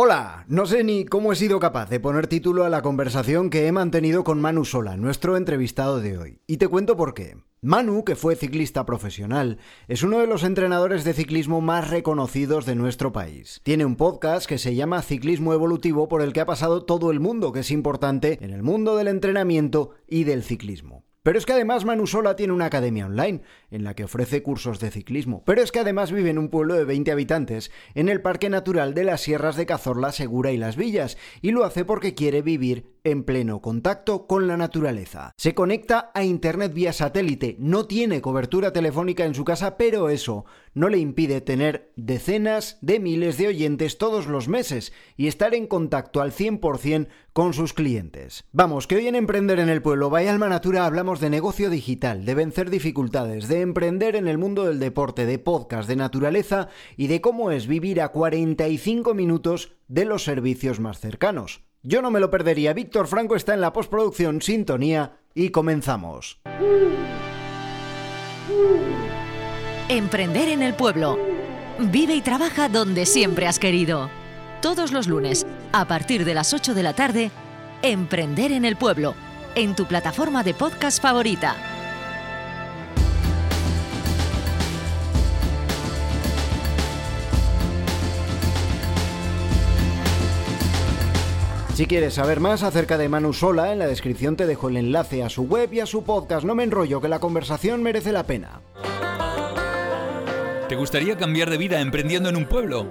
[0.00, 3.66] Hola, no sé ni cómo he sido capaz de poner título a la conversación que
[3.66, 6.40] he mantenido con Manu Sola, nuestro entrevistado de hoy.
[6.46, 7.36] Y te cuento por qué.
[7.62, 12.76] Manu, que fue ciclista profesional, es uno de los entrenadores de ciclismo más reconocidos de
[12.76, 13.60] nuestro país.
[13.64, 17.18] Tiene un podcast que se llama Ciclismo Evolutivo por el que ha pasado todo el
[17.18, 21.07] mundo, que es importante en el mundo del entrenamiento y del ciclismo.
[21.22, 24.80] Pero es que además Manu Sola tiene una academia online en la que ofrece cursos
[24.80, 25.42] de ciclismo.
[25.44, 28.94] Pero es que además vive en un pueblo de 20 habitantes en el Parque Natural
[28.94, 32.97] de las Sierras de Cazorla, Segura y Las Villas, y lo hace porque quiere vivir
[33.04, 35.32] en pleno contacto con la naturaleza.
[35.36, 40.44] Se conecta a Internet vía satélite, no tiene cobertura telefónica en su casa, pero eso
[40.74, 45.66] no le impide tener decenas de miles de oyentes todos los meses y estar en
[45.66, 48.44] contacto al 100% con sus clientes.
[48.52, 52.24] Vamos, que hoy en Emprender en el Pueblo, vaya Alma Natura, hablamos de negocio digital,
[52.24, 57.08] de vencer dificultades, de emprender en el mundo del deporte, de podcast, de naturaleza y
[57.08, 61.62] de cómo es vivir a 45 minutos de los servicios más cercanos.
[61.88, 62.74] Yo no me lo perdería.
[62.74, 66.38] Víctor Franco está en la postproducción Sintonía y comenzamos.
[69.88, 71.18] Emprender en el pueblo.
[71.78, 74.10] Vive y trabaja donde siempre has querido.
[74.60, 77.30] Todos los lunes, a partir de las 8 de la tarde,
[77.80, 79.14] Emprender en el pueblo,
[79.54, 81.77] en tu plataforma de podcast favorita.
[91.78, 95.22] Si quieres saber más acerca de Manu Sola, en la descripción te dejo el enlace
[95.22, 96.44] a su web y a su podcast.
[96.44, 98.62] No me enrollo, que la conversación merece la pena.
[100.68, 102.90] ¿Te gustaría cambiar de vida emprendiendo en un pueblo?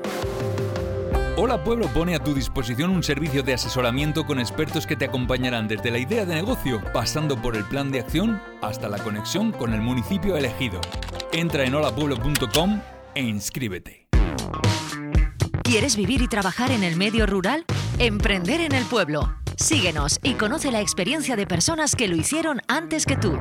[1.36, 5.68] Hola Pueblo pone a tu disposición un servicio de asesoramiento con expertos que te acompañarán
[5.68, 9.74] desde la idea de negocio, pasando por el plan de acción hasta la conexión con
[9.74, 10.80] el municipio elegido.
[11.34, 12.80] Entra en holapueblo.com
[13.16, 14.08] e inscríbete.
[15.68, 17.66] ¿Quieres vivir y trabajar en el medio rural?
[18.00, 19.36] Emprender en el pueblo.
[19.58, 23.38] Síguenos y conoce la experiencia de personas que lo hicieron antes que tú.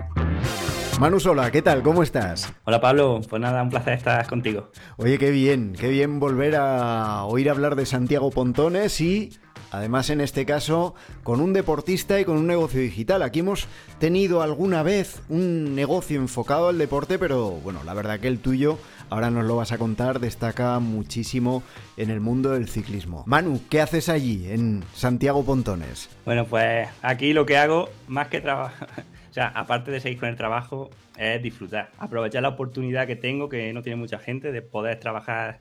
[0.99, 1.85] Manu Sola, ¿qué tal?
[1.85, 2.53] ¿Cómo estás?
[2.65, 4.73] Hola Pablo, pues nada, un placer estar contigo.
[4.97, 9.31] Oye, qué bien, qué bien volver a oír hablar de Santiago Pontones y
[9.71, 13.23] Además, en este caso, con un deportista y con un negocio digital.
[13.23, 13.67] Aquí hemos
[13.99, 18.79] tenido alguna vez un negocio enfocado al deporte, pero bueno, la verdad que el tuyo,
[19.11, 21.63] ahora nos lo vas a contar, destaca muchísimo
[21.97, 23.25] en el mundo del ciclismo.
[23.27, 26.11] Manu, ¿qué haces allí, en Santiago Pontones?
[26.25, 28.89] Bueno, pues aquí lo que hago, más que trabajar,
[29.31, 33.49] o sea, aparte de seguir con el trabajo, es disfrutar, aprovechar la oportunidad que tengo,
[33.49, 35.61] que no tiene mucha gente, de poder trabajar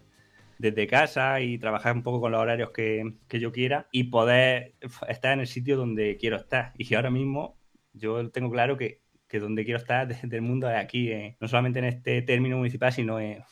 [0.58, 4.76] desde casa y trabajar un poco con los horarios que, yo quiera y poder
[5.08, 6.74] estar en el sitio donde quiero estar.
[6.78, 7.58] Y ahora mismo
[7.94, 9.02] yo tengo claro que,
[9.40, 12.92] donde quiero estar desde el mundo es aquí, eh, no solamente en este término municipal,
[12.92, 13.44] sino en,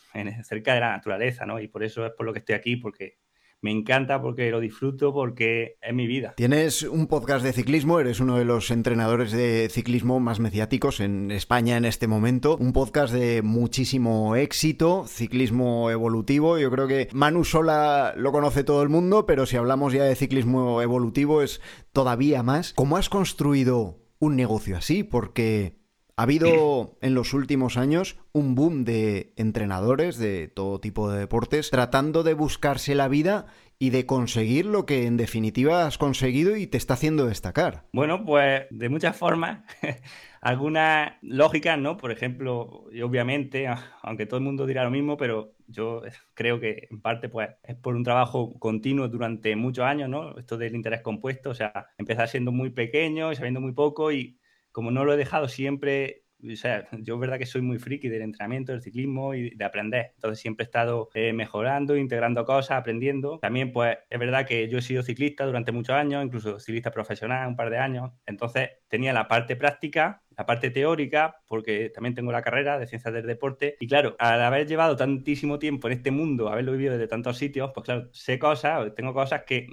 [0.44, 1.60] cerca de la naturaleza, ¿no?
[1.60, 3.18] Y por eso es por lo que estoy aquí, porque
[3.64, 6.34] me encanta porque lo disfruto, porque es mi vida.
[6.36, 11.30] Tienes un podcast de ciclismo, eres uno de los entrenadores de ciclismo más mediáticos en
[11.30, 12.58] España en este momento.
[12.58, 16.58] Un podcast de muchísimo éxito, ciclismo evolutivo.
[16.58, 20.14] Yo creo que Manu Sola lo conoce todo el mundo, pero si hablamos ya de
[20.14, 21.62] ciclismo evolutivo es
[21.94, 22.74] todavía más.
[22.74, 25.02] ¿Cómo has construido un negocio así?
[25.02, 25.78] Porque
[26.16, 31.70] ha habido en los últimos años un boom de entrenadores de todo tipo de deportes
[31.70, 33.46] tratando de buscarse la vida
[33.78, 37.86] y de conseguir lo que en definitiva has conseguido y te está haciendo destacar.
[37.92, 39.64] Bueno, pues de muchas formas.
[40.40, 41.96] Algunas lógicas, ¿no?
[41.96, 43.66] Por ejemplo, y obviamente,
[44.02, 46.02] aunque todo el mundo dirá lo mismo, pero yo
[46.34, 50.38] creo que en parte pues es por un trabajo continuo durante muchos años, ¿no?
[50.38, 54.38] Esto del interés compuesto, o sea, empezar siendo muy pequeño y sabiendo muy poco y
[54.72, 58.08] como no lo he dejado siempre o sea, yo es verdad que soy muy friki
[58.08, 60.12] del entrenamiento, del ciclismo y de aprender.
[60.14, 63.38] Entonces siempre he estado eh, mejorando, integrando cosas, aprendiendo.
[63.38, 67.48] También, pues, es verdad que yo he sido ciclista durante muchos años, incluso ciclista profesional
[67.48, 68.12] un par de años.
[68.26, 73.14] Entonces tenía la parte práctica la parte teórica, porque también tengo la carrera de ciencias
[73.14, 73.76] del deporte.
[73.80, 77.70] Y claro, al haber llevado tantísimo tiempo en este mundo, haberlo vivido desde tantos sitios,
[77.74, 79.66] pues claro, sé cosas, tengo cosas que,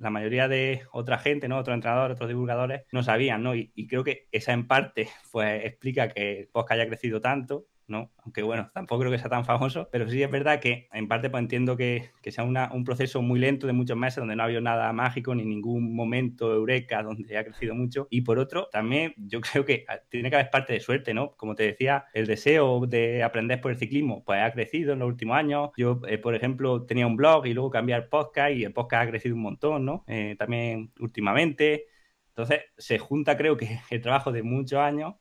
[0.00, 1.58] la mayoría de otra gente, ¿no?
[1.58, 3.54] Otros entrenadores, otros divulgadores no sabían, ¿no?
[3.54, 7.66] Y, y creo que esa en parte, pues explica que el podcast haya crecido tanto
[7.92, 8.10] ¿no?
[8.24, 11.30] Aunque bueno, tampoco creo que sea tan famoso, pero sí es verdad que en parte
[11.30, 14.60] pues entiendo que, sea un proceso muy lento de muchos meses donde no ha habido
[14.60, 18.08] nada mágico ni ningún momento eureka donde ha crecido mucho.
[18.10, 21.36] Y por otro, también yo creo que tiene que haber parte de suerte, ¿no?
[21.36, 25.08] Como te decía, el deseo de aprender por el ciclismo pues ha crecido en los
[25.08, 25.70] últimos años.
[25.76, 29.06] Yo, eh, por ejemplo, tenía un blog y luego cambié al podcast y el podcast
[29.06, 30.04] ha crecido un montón, ¿no?
[30.08, 31.86] Eh, también últimamente.
[32.28, 35.14] Entonces, se junta creo que el trabajo de muchos años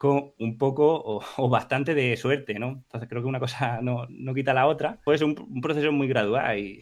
[0.00, 2.68] con un poco o, bastante de suerte, ¿no?
[2.68, 4.98] Entonces creo que una cosa no, quita la otra.
[5.04, 6.80] Puede ser un, proceso muy gradual y,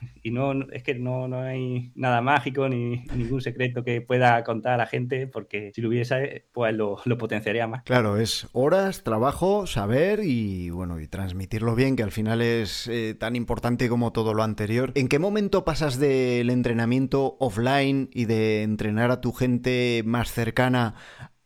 [0.22, 4.76] y no, es que no, hay nada mágico ni ningún secreto que pueda contar a
[4.76, 7.84] la gente porque si lo hubiese, pues lo, potenciaría más.
[7.84, 13.14] Claro, es horas, trabajo, saber y bueno, y transmitirlo bien, que al final es eh,
[13.18, 14.92] tan importante como todo lo anterior.
[14.94, 20.96] ¿En qué momento pasas del entrenamiento offline y de entrenar a tu gente más cercana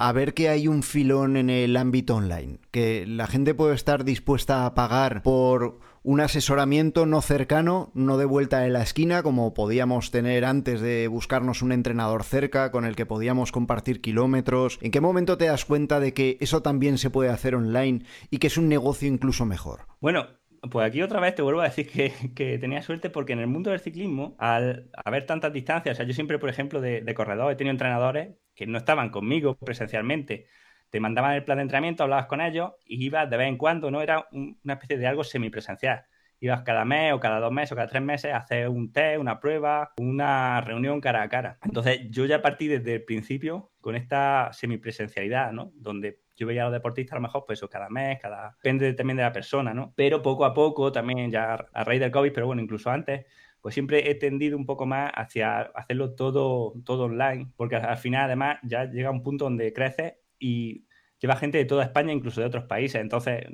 [0.02, 4.02] a ver que hay un filón en el ámbito online, que la gente puede estar
[4.02, 9.54] dispuesta a pagar por un asesoramiento no cercano, no de vuelta en la esquina, como
[9.54, 14.80] podíamos tener antes de buscarnos un entrenador cerca con el que podíamos compartir kilómetros.
[14.82, 18.38] ¿En qué momento te das cuenta de que eso también se puede hacer online y
[18.38, 19.82] que es un negocio incluso mejor?
[20.00, 20.26] Bueno,
[20.68, 21.88] pues aquí otra vez te vuelvo a decir
[22.34, 26.06] que, tenía suerte porque en el mundo del ciclismo, al haber tantas distancias, o sea,
[26.06, 28.30] yo siempre, por ejemplo, de, de corredor he tenido entrenadores
[28.66, 30.46] no estaban conmigo presencialmente,
[30.90, 33.90] te mandaban el plan de entrenamiento, hablabas con ellos y ibas de vez en cuando,
[33.90, 34.02] ¿no?
[34.02, 36.04] Era una especie de algo semipresencial.
[36.38, 39.18] Ibas cada mes o cada dos meses o cada tres meses a hacer un test,
[39.18, 41.58] una prueba, una reunión cara a cara.
[41.62, 45.70] Entonces yo ya partí desde el principio con esta semipresencialidad, ¿no?
[45.76, 48.56] Donde yo veía a los deportistas a lo mejor, pues eso, cada mes, cada...
[48.62, 49.94] Depende también de la persona, ¿no?
[49.96, 53.24] Pero poco a poco, también ya a raíz del COVID, pero bueno, incluso antes,
[53.62, 58.24] pues siempre he tendido un poco más hacia hacerlo todo, todo online, porque al final
[58.24, 60.84] además ya llega un punto donde crece y
[61.20, 63.46] lleva gente de toda España, incluso de otros países, entonces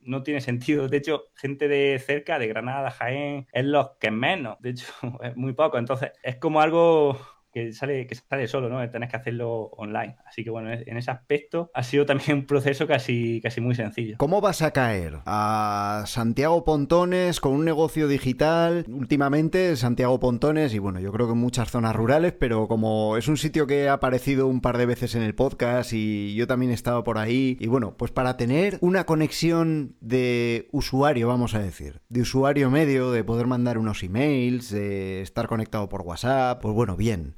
[0.00, 0.88] no tiene sentido.
[0.88, 4.86] De hecho, gente de cerca, de Granada, Jaén, es los que menos, de hecho,
[5.22, 7.18] es muy poco, entonces es como algo
[7.56, 8.86] que sale, que sale solo, ¿no?
[8.90, 10.16] Tenés que hacerlo online.
[10.26, 14.16] Así que bueno, en ese aspecto ha sido también un proceso casi, casi muy sencillo.
[14.18, 15.20] ¿Cómo vas a caer?
[15.24, 18.84] A Santiago Pontones con un negocio digital.
[18.88, 23.26] Últimamente Santiago Pontones y bueno, yo creo que en muchas zonas rurales, pero como es
[23.26, 26.72] un sitio que ha aparecido un par de veces en el podcast y yo también
[26.72, 27.56] he estado por ahí.
[27.58, 33.12] Y bueno, pues para tener una conexión de usuario, vamos a decir, de usuario medio,
[33.12, 37.32] de poder mandar unos emails, de estar conectado por WhatsApp, pues bueno, bien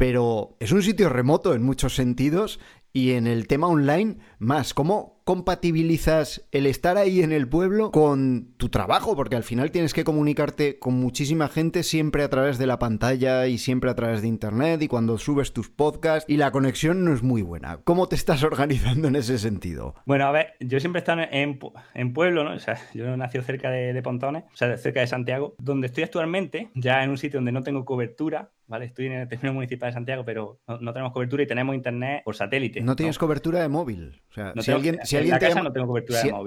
[0.61, 2.61] es un sitio remoto en muchos sentidos
[2.92, 4.75] y en el tema online más.
[4.75, 9.14] ¿Cómo, compatibilizas el estar ahí en el pueblo con tu trabajo?
[9.14, 13.47] Porque al final tienes que comunicarte con muchísima gente siempre a través de la pantalla
[13.47, 17.12] y siempre a través de internet y cuando subes tus podcasts y la conexión no
[17.12, 17.80] es muy buena.
[17.85, 19.97] ¿Cómo te estás organizando en ese sentido?
[20.06, 21.58] Bueno, a ver, yo siempre he estado en,
[21.92, 22.54] en pueblo, ¿no?
[22.54, 26.70] O sea, yo nací cerca de, Pontones, o sea, cerca de Santiago, donde estoy actualmente,
[26.75, 28.87] ya en un sitio donde no tengo cobertura, ¿vale?
[28.87, 32.37] Estoy en el término municipal de Santiago, pero no, tenemos cobertura y tenemos internet por
[32.37, 32.80] satélite.
[32.80, 34.23] No tienes cobertura de móvil.
[34.30, 35.72] O sea, si alguien, si alguien te llama,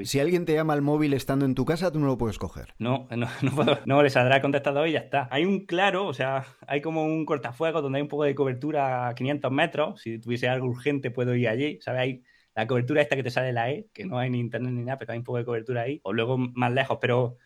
[0.03, 2.73] si, alguien te llama al móvil estando en tu casa, tú no lo puedes coger.
[2.79, 5.27] No, no, no, puedo, no le saldrá contestador y ya está.
[5.31, 9.07] Hay un claro, o sea, hay como un cortafuegos donde hay un poco de cobertura
[9.07, 10.01] a 500 metros.
[10.01, 11.79] Si tuviese algo urgente, puedo ir allí.
[11.81, 12.01] ¿Sabes?
[12.01, 12.23] Hay
[12.55, 14.97] la cobertura esta que te sale la E, que no hay ni internet ni nada,
[14.97, 16.01] pero hay un poco de cobertura ahí.
[16.03, 17.37] O luego más lejos, pero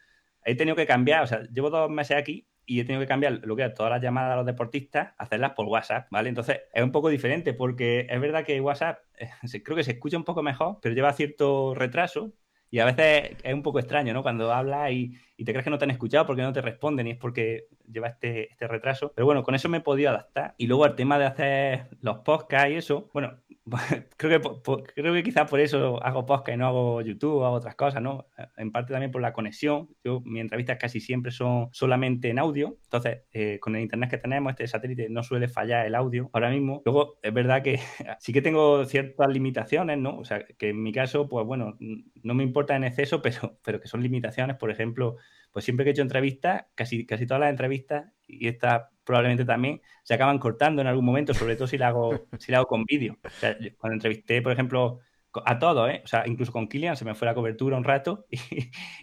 [0.43, 1.23] he tenido que cambiar.
[1.23, 3.91] O sea, llevo dos meses aquí y he tenido que cambiar lo que es todas
[3.91, 6.29] las llamadas a los deportistas, hacerlas por WhatsApp, ¿vale?
[6.29, 9.29] Entonces es un poco diferente porque es verdad que WhatsApp eh,
[9.63, 12.33] creo que se escucha un poco mejor, pero lleva cierto retraso
[12.71, 14.21] y a veces es un poco extraño, ¿no?
[14.21, 17.11] Cuando hablas y, te crees que no te han escuchado porque no te responden y
[17.11, 19.13] es porque lleva este, este retraso.
[19.15, 20.55] Pero bueno, con eso me he podido adaptar.
[20.57, 23.37] Y luego el tema de hacer los podcasts y eso, bueno,
[24.17, 28.01] creo que, creo que quizás por eso hago podcast no hago YouTube hago otras cosas,
[28.01, 28.27] ¿no?
[28.57, 29.89] En parte también por la conexión.
[30.03, 32.77] Yo, mis entrevistas casi siempre son solamente en audio.
[32.83, 36.49] Entonces, eh, con el internet que tenemos, este satélite no suele fallar el audio ahora
[36.49, 36.83] mismo.
[36.85, 37.79] Luego, es verdad que
[38.19, 40.17] sí que tengo ciertas limitaciones, ¿no?
[40.17, 43.79] O sea, que en mi caso, pues bueno, no me importa en exceso, pero, pero
[43.79, 44.57] que son limitaciones.
[44.57, 45.17] Por ejemplo,
[45.51, 49.81] pues siempre que he hecho entrevistas, casi, casi todas las entrevistas, y esta probablemente también
[50.03, 52.83] se acaban cortando en algún momento, sobre todo si la hago, si la hago con
[52.85, 53.17] vídeo.
[53.23, 54.99] O sea, cuando entrevisté, por ejemplo,
[55.45, 56.01] a todos, ¿eh?
[56.03, 58.39] O sea, incluso con Kilian se me fue la cobertura un rato y,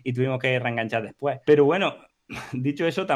[0.02, 1.40] y tuvimos que reenganchar después.
[1.46, 1.94] Pero bueno,
[2.52, 3.06] dicho eso,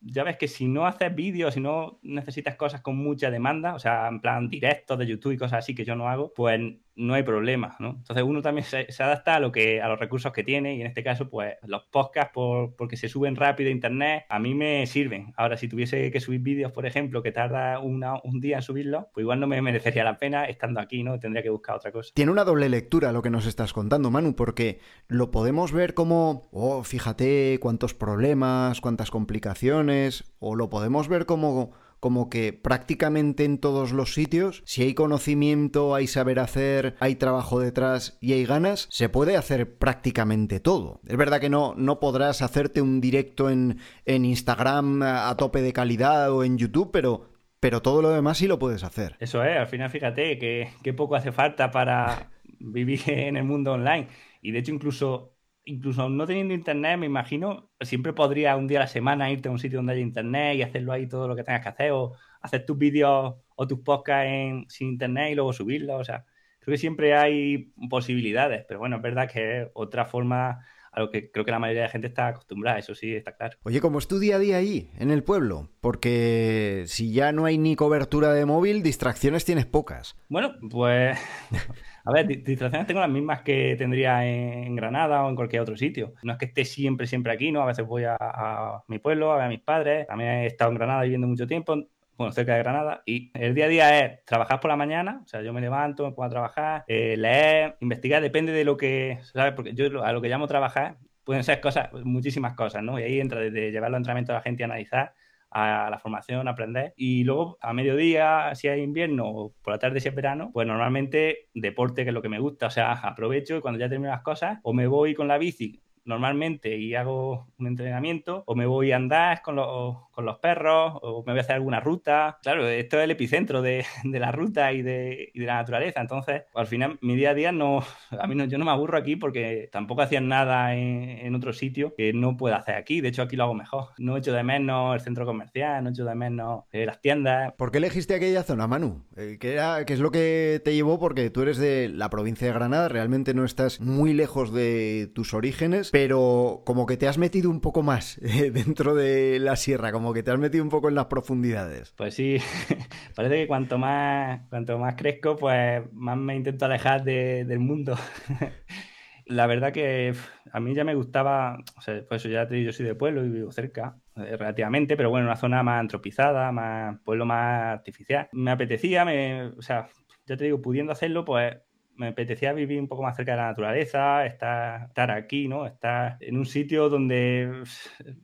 [0.00, 3.78] ya ves que si no haces vídeos, si no necesitas cosas con mucha demanda, o
[3.78, 6.60] sea, en plan directos de YouTube y cosas así que yo no hago, pues
[6.96, 7.90] no hay problema, ¿no?
[7.90, 10.86] Entonces uno también se, adapta a lo que a los recursos que tiene y en
[10.86, 14.86] este caso pues los podcasts por, porque se suben rápido a internet a mí me
[14.86, 15.32] sirven.
[15.36, 19.24] Ahora si tuviese que subir vídeos, por ejemplo, que tarda un día en subirlos, pues
[19.24, 21.18] igual no me merecería la pena estando aquí, ¿no?
[21.18, 22.10] Tendría que buscar otra cosa.
[22.14, 26.48] Tiene una doble lectura lo que nos estás contando, Manu, porque lo podemos ver como,
[26.52, 31.72] oh, fíjate cuántos problemas, cuántas complicaciones, o lo podemos ver como
[32.04, 37.60] como que prácticamente en todos los sitios, si hay conocimiento, hay saber hacer, hay trabajo
[37.60, 41.00] detrás y hay ganas, se puede hacer prácticamente todo.
[41.06, 45.72] Es verdad que no, no podrás hacerte un directo en, en Instagram a tope de
[45.72, 49.16] calidad o en YouTube, pero pero todo lo demás sí lo puedes hacer.
[49.18, 54.08] Eso es, al final fíjate que, poco hace falta para vivir en el mundo online.
[54.42, 55.33] Y de hecho incluso
[55.64, 59.52] incluso no teniendo internet, me imagino, siempre podría un día a la semana irte a
[59.52, 62.14] un sitio donde haya internet y hacerlo ahí todo lo que tengas que hacer, o
[62.40, 66.00] hacer tus vídeos o tus podcasts en, sin internet y luego subirlos.
[66.00, 66.24] O sea,
[66.60, 70.64] creo que siempre hay posibilidades, pero bueno, es verdad que es otra forma
[70.94, 73.32] a lo que creo que la mayoría de la gente está acostumbrada, eso sí, está
[73.32, 73.56] claro.
[73.64, 75.68] Oye, ¿cómo es tu día a día ahí, en el pueblo?
[75.80, 80.16] Porque si ya no hay ni cobertura de móvil, distracciones tienes pocas.
[80.28, 81.18] Bueno, pues
[82.06, 86.12] A ver, distracciones tengo las mismas que tendría en Granada o en cualquier otro sitio.
[86.22, 87.62] No es que esté siempre, siempre aquí, ¿no?
[87.62, 90.06] A veces voy a, mi pueblo, a ver a mis padres.
[90.06, 91.74] También he estado en Granada viviendo mucho tiempo,
[92.16, 93.02] bueno, cerca de Granada.
[93.06, 96.04] Y el día a día es trabajar por la mañana, o sea, yo me levanto,
[96.04, 99.52] me pongo a trabajar, eh, leer, investigar, depende de lo que, ¿sabes?
[99.54, 102.98] Porque yo a lo que llamo trabajar pueden ser cosas, muchísimas cosas, ¿no?
[102.98, 105.14] Y ahí entra desde llevar los entrenamientos a la gente a analizar
[105.54, 106.92] a la formación, a aprender.
[106.96, 110.66] Y luego a mediodía, si hay invierno, o por la tarde si es verano, pues
[110.66, 112.66] normalmente deporte, que es lo que me gusta.
[112.66, 115.80] O sea, aprovecho y cuando ya termino las cosas, o me voy con la bici
[116.04, 120.94] normalmente y hago un entrenamiento, o me voy a andar con los, con los perros,
[121.02, 122.38] o me voy a hacer alguna ruta.
[122.42, 126.00] Claro, esto es el epicentro de, de la ruta y de, y de, la naturaleza.
[126.00, 127.82] Entonces, al final, mi día a día no,
[128.18, 131.52] a mí no, yo no me aburro aquí porque tampoco hacían nada en, en, otro
[131.52, 133.00] sitio que no pueda hacer aquí.
[133.00, 133.88] De hecho, aquí lo hago mejor.
[133.98, 137.52] No echo de menos el centro comercial, no echo de menos eh, las tiendas.
[137.54, 139.04] ¿Por qué elegiste aquella zona, Manu?
[139.16, 140.98] Eh, ¿qué, era, ¿Qué es lo que te llevó?
[140.98, 145.34] Porque tú eres de la provincia de Granada, realmente no estás muy lejos de tus
[145.34, 149.92] orígenes, pero como que te has metido un poco más eh, dentro de la sierra,
[149.92, 151.92] como que te has metido un poco en las profundidades.
[151.96, 152.38] Pues sí,
[153.16, 157.96] parece que cuanto más, cuanto más crezco, pues más me intento alejar del mundo.
[159.26, 160.14] la verdad que
[160.52, 162.94] a mí ya me gustaba, o sea, pues eso ya te digo, yo soy de
[162.94, 167.78] pueblo y vivo cerca, eh, relativamente, pero bueno, una zona más antropizada, más pueblo más
[167.78, 168.28] artificial.
[168.32, 169.88] Me apetecía, me, o sea,
[170.26, 171.56] ya te digo, pudiendo hacerlo, pues
[171.96, 175.66] me apetecía vivir un poco más cerca de la naturaleza, estar, estar aquí, ¿no?
[175.66, 177.62] Estar en un sitio donde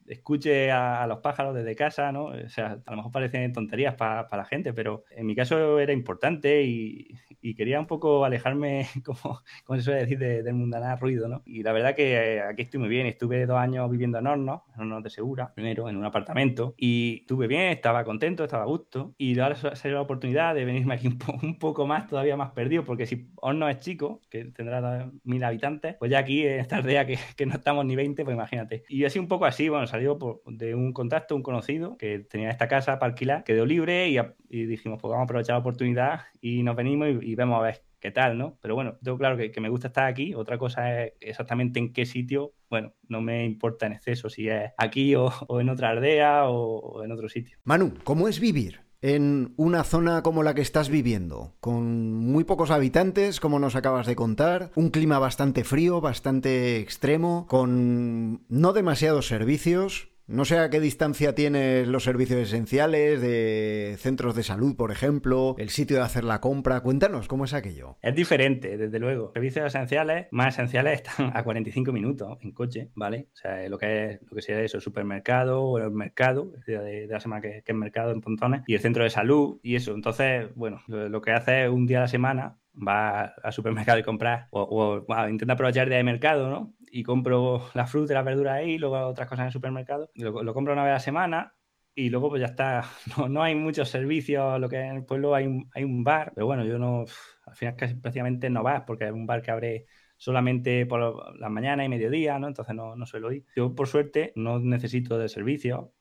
[0.06, 2.26] escuche a, los pájaros desde casa, ¿no?
[2.26, 5.92] O sea, a lo mejor parecen tonterías para la gente, pero en mi caso era
[5.92, 7.08] importante y,
[7.42, 11.42] y quería un poco alejarme, como, como se suele decir, del mundanal ruido, ¿no?
[11.46, 13.06] Y la verdad que eh, aquí estoy muy bien.
[13.06, 17.18] Estuve dos años viviendo en Hornos, en Hornos de Segura, primero en un apartamento, y
[17.20, 19.14] estuve bien, estaba contento, estaba a gusto.
[19.18, 22.84] Y ahora salió la oportunidad de venirme aquí un, un poco más, todavía más perdido,
[22.84, 27.06] porque si Hornos es chico, que tendrá mil habitantes, pues ya aquí en esta aldea
[27.06, 28.84] que, que no estamos ni 20, pues imagínate.
[28.88, 32.68] Y así un poco así, bueno, salió de un contacto, un conocido, que tenía esta
[32.68, 36.62] casa para alquilar, quedó libre y, y dijimos, pues vamos a aprovechar la oportunidad y
[36.62, 38.58] nos venimos y vemos a ver qué tal, ¿no?
[38.60, 40.34] Pero bueno, tengo claro que, me gusta estar aquí.
[40.34, 42.54] Otra cosa es exactamente en qué sitio.
[42.68, 47.12] Bueno, no me importa en exceso si es aquí o, en otra aldea o, en
[47.12, 47.58] otro sitio.
[47.64, 48.80] Manu, ¿cómo es vivir?
[49.02, 54.06] En una zona como la que estás viviendo, con muy pocos habitantes, como nos acabas
[54.06, 60.70] de contar, un clima bastante frío, bastante extremo, con no demasiados servicios, no sé a
[60.70, 66.04] qué distancia tienes los servicios esenciales de centros de salud, por ejemplo, el sitio de
[66.04, 66.80] hacer la compra.
[66.80, 67.98] Cuéntanos, ¿cómo es aquello?
[68.00, 69.32] Es diferente, desde luego.
[69.34, 73.28] Servicios esenciales, más esenciales, están a 45 minutos en coche, ¿vale?
[73.34, 76.62] O sea, lo que es lo que sea eso, el supermercado o el mercado, el
[76.64, 79.74] día de, la semana que, es mercado en Pontones, y el centro de salud y
[79.74, 79.94] eso.
[79.94, 84.02] Entonces, bueno, lo, que hace es un día a la semana va al supermercado y
[84.04, 86.72] compra, o, intenta aprovechar el día de mercado, ¿no?
[86.90, 90.42] Y compro la fruta y las verduras ahí, luego otras cosas en el supermercado, lo,
[90.42, 91.54] lo compro una vez a la semana
[91.94, 92.84] y luego pues ya está,
[93.18, 96.32] no, no, hay muchos servicios, lo que en el pueblo hay un, hay un bar,
[96.34, 97.04] pero bueno, yo no,
[97.46, 101.50] al final casi prácticamente no vas porque es un bar que abre solamente por las
[101.50, 102.48] mañanas y mediodía, ¿no?
[102.48, 103.44] Entonces no, no suelo ir.
[103.56, 105.94] Yo por suerte no necesito de servicio,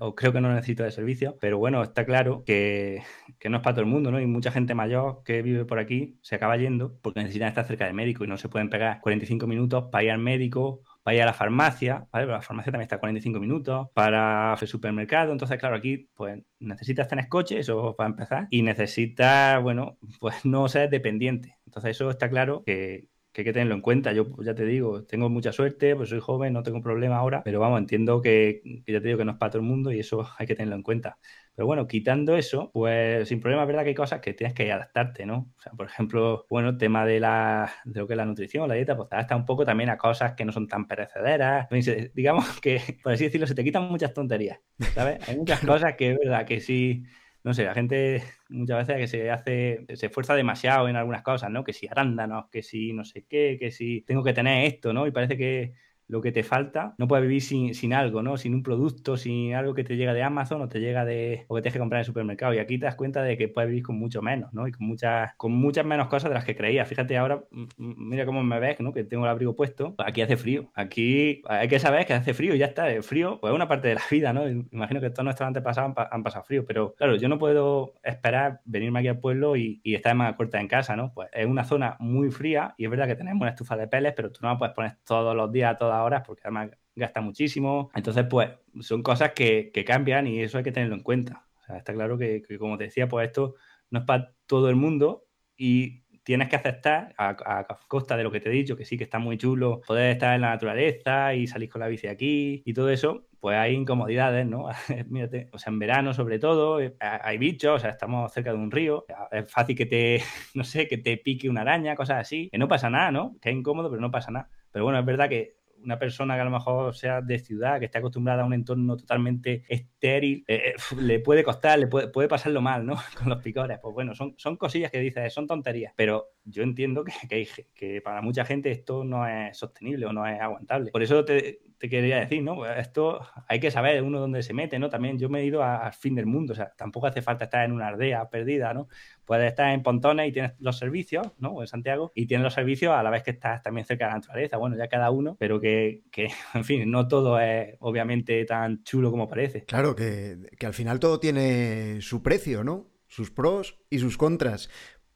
[0.00, 3.02] o creo que no necesito de servicio, pero bueno, está claro que,
[3.38, 4.20] que, no es para todo el mundo, ¿no?
[4.20, 7.86] Y mucha gente mayor que vive por aquí se acaba yendo porque necesitan estar cerca
[7.86, 11.22] del médico y no se pueden pegar 45 minutos para ir al médico para ir
[11.22, 12.26] a la farmacia, ¿vale?
[12.26, 17.08] Pero la farmacia también está 45 minutos, para el supermercado, entonces claro, aquí pues necesitas
[17.08, 21.58] tener coche, eso para empezar, y necesitas, bueno, pues no ser dependiente.
[21.66, 24.12] Entonces eso está claro que, que hay que tenerlo en cuenta.
[24.12, 27.42] Yo pues, ya te digo, tengo mucha suerte, pues soy joven, no tengo problema ahora,
[27.42, 30.00] pero vamos, entiendo que, ya te digo que no es para todo el mundo y
[30.00, 31.18] eso hay que tenerlo en cuenta.
[31.54, 34.70] Pero bueno, quitando eso, pues sin problema es verdad que hay cosas que tienes que
[34.72, 35.52] adaptarte, ¿no?
[35.56, 38.68] O sea, por ejemplo, bueno, el tema de, la, de lo que es la nutrición,
[38.68, 41.68] la dieta, pues te adapta un poco también a cosas que no son tan perecederas.
[42.14, 44.60] Digamos que, por así decirlo, se te quitan muchas tonterías,
[44.94, 45.26] ¿sabes?
[45.28, 47.04] Hay muchas cosas que es verdad que sí
[47.44, 51.50] no sé, la gente muchas veces que se hace, se esfuerza demasiado en algunas cosas,
[51.50, 51.64] ¿no?
[51.64, 55.06] Que si arándanos, que si no sé qué, que si tengo que tener esto, ¿no?
[55.06, 55.74] Y parece que
[56.12, 58.36] lo que te falta, no puedes vivir sin, sin, algo, ¿no?
[58.36, 61.54] Sin un producto, sin algo que te llega de Amazon o te llega de o
[61.54, 62.54] que tienes que comprar en el supermercado.
[62.54, 64.68] Y aquí te das cuenta de que puedes vivir con mucho menos, ¿no?
[64.68, 66.86] Y con muchas, con muchas menos cosas de las que creías.
[66.86, 67.42] Fíjate ahora,
[67.78, 68.92] mira cómo me ves, ¿no?
[68.92, 69.94] Que tengo el abrigo puesto.
[69.98, 70.70] Aquí hace frío.
[70.74, 72.90] Aquí hay que saber que hace frío y ya está.
[72.90, 74.48] El frío, pues es una parte de la vida, ¿no?
[74.48, 78.60] Imagino que todos nuestros antepasados han, han pasado frío, pero claro, yo no puedo esperar
[78.64, 81.12] venirme aquí al pueblo y, estar más corta en casa, ¿no?
[81.14, 84.14] Pues es una zona muy fría y es verdad que tenemos una estufa de peles,
[84.16, 87.90] pero tú no la puedes poner todos los días, todas horas, porque además gasta muchísimo.
[87.94, 91.46] Entonces, pues son cosas que, cambian y eso hay que tenerlo en cuenta.
[91.68, 93.54] Está claro que, como te decía, pues esto
[93.90, 95.24] no es para todo el mundo
[95.56, 99.04] y tienes que aceptar, a, costa de lo que te he dicho, que sí que
[99.04, 102.74] está muy chulo poder estar en la naturaleza y salir con la bici aquí y
[102.74, 104.68] todo eso, pues hay incomodidades, ¿no?
[105.08, 108.58] Mírate, o sea, en verano sobre todo, eh, hay bichos, o sea, estamos cerca de
[108.58, 110.22] un río, es fácil que te,
[110.54, 113.36] no sé, que te pique una araña, cosas así, que no pasa nada, ¿no?
[113.40, 114.48] Que es incómodo, pero no pasa nada.
[114.70, 117.86] Pero bueno, es verdad que una persona que a lo mejor sea de ciudad, que
[117.86, 122.28] esté acostumbrada a un entorno totalmente estéril, eh, eh, le puede costar, le puede, puede,
[122.28, 122.96] pasarlo mal, ¿no?
[123.18, 123.78] Con los picores.
[123.80, 128.00] Pues bueno, son, son cosillas que dices, son tonterías, pero yo entiendo que, que, que
[128.00, 130.90] para mucha gente esto no es sostenible o no es aguantable.
[130.90, 132.54] Por eso te, te quería decir, ¿no?
[132.54, 134.88] Pues esto hay que saber uno dónde se mete, ¿no?
[134.88, 137.64] También yo me he ido al fin del mundo, o sea, tampoco hace falta estar
[137.64, 138.86] en una aldea perdida, ¿no?
[139.24, 141.60] Puedes estar en Pontones y tienes los servicios, ¿no?
[141.60, 144.18] En Santiago, y tienes los servicios a la vez que estás también cerca de la
[144.18, 148.84] naturaleza, bueno, ya cada uno, pero que, que en fin, no todo es obviamente tan
[148.84, 149.64] chulo como parece.
[149.64, 152.92] Claro, que, que al final todo tiene su precio, ¿no?
[153.08, 154.70] sus pros y sus contras.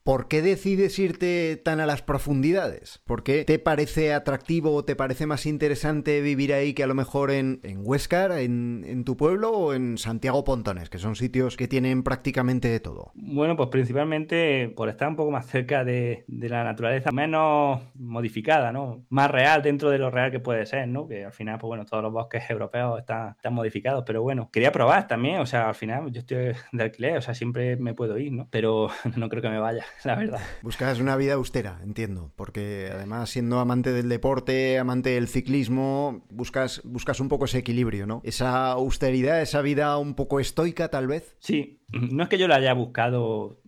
[0.07, 3.01] ¿Por qué decides irte tan a las profundidades?
[3.05, 6.95] ¿Por qué te parece atractivo o te parece más interesante vivir ahí que a lo
[6.95, 11.67] mejor en, en Huescar, en, tu pueblo o en Santiago Pontones, que son sitios que
[11.67, 13.11] tienen prácticamente de todo?
[13.15, 19.03] Bueno, pues principalmente por estar un poco más cerca de, la naturaleza, menos modificada, ¿no?
[19.09, 21.05] Más real dentro de lo real que puede ser, ¿no?
[21.09, 24.71] Que al final, pues bueno, todos los bosques europeos están, están modificados, pero bueno, quería
[24.71, 28.17] probar también, o sea, al final yo estoy de alquiler, o sea, siempre me puedo
[28.17, 28.47] ir, ¿no?
[28.49, 29.83] Pero no creo que me vaya.
[30.03, 30.39] la verdad.
[30.61, 36.81] Buscas una vida austera, entiendo, porque además siendo amante del deporte, amante del ciclismo, buscas,
[36.83, 38.21] buscas un poco ese equilibrio, ¿no?
[38.23, 41.35] Esa austeridad, esa vida un poco estoica tal vez.
[41.39, 43.61] Sí, no es que yo la haya buscado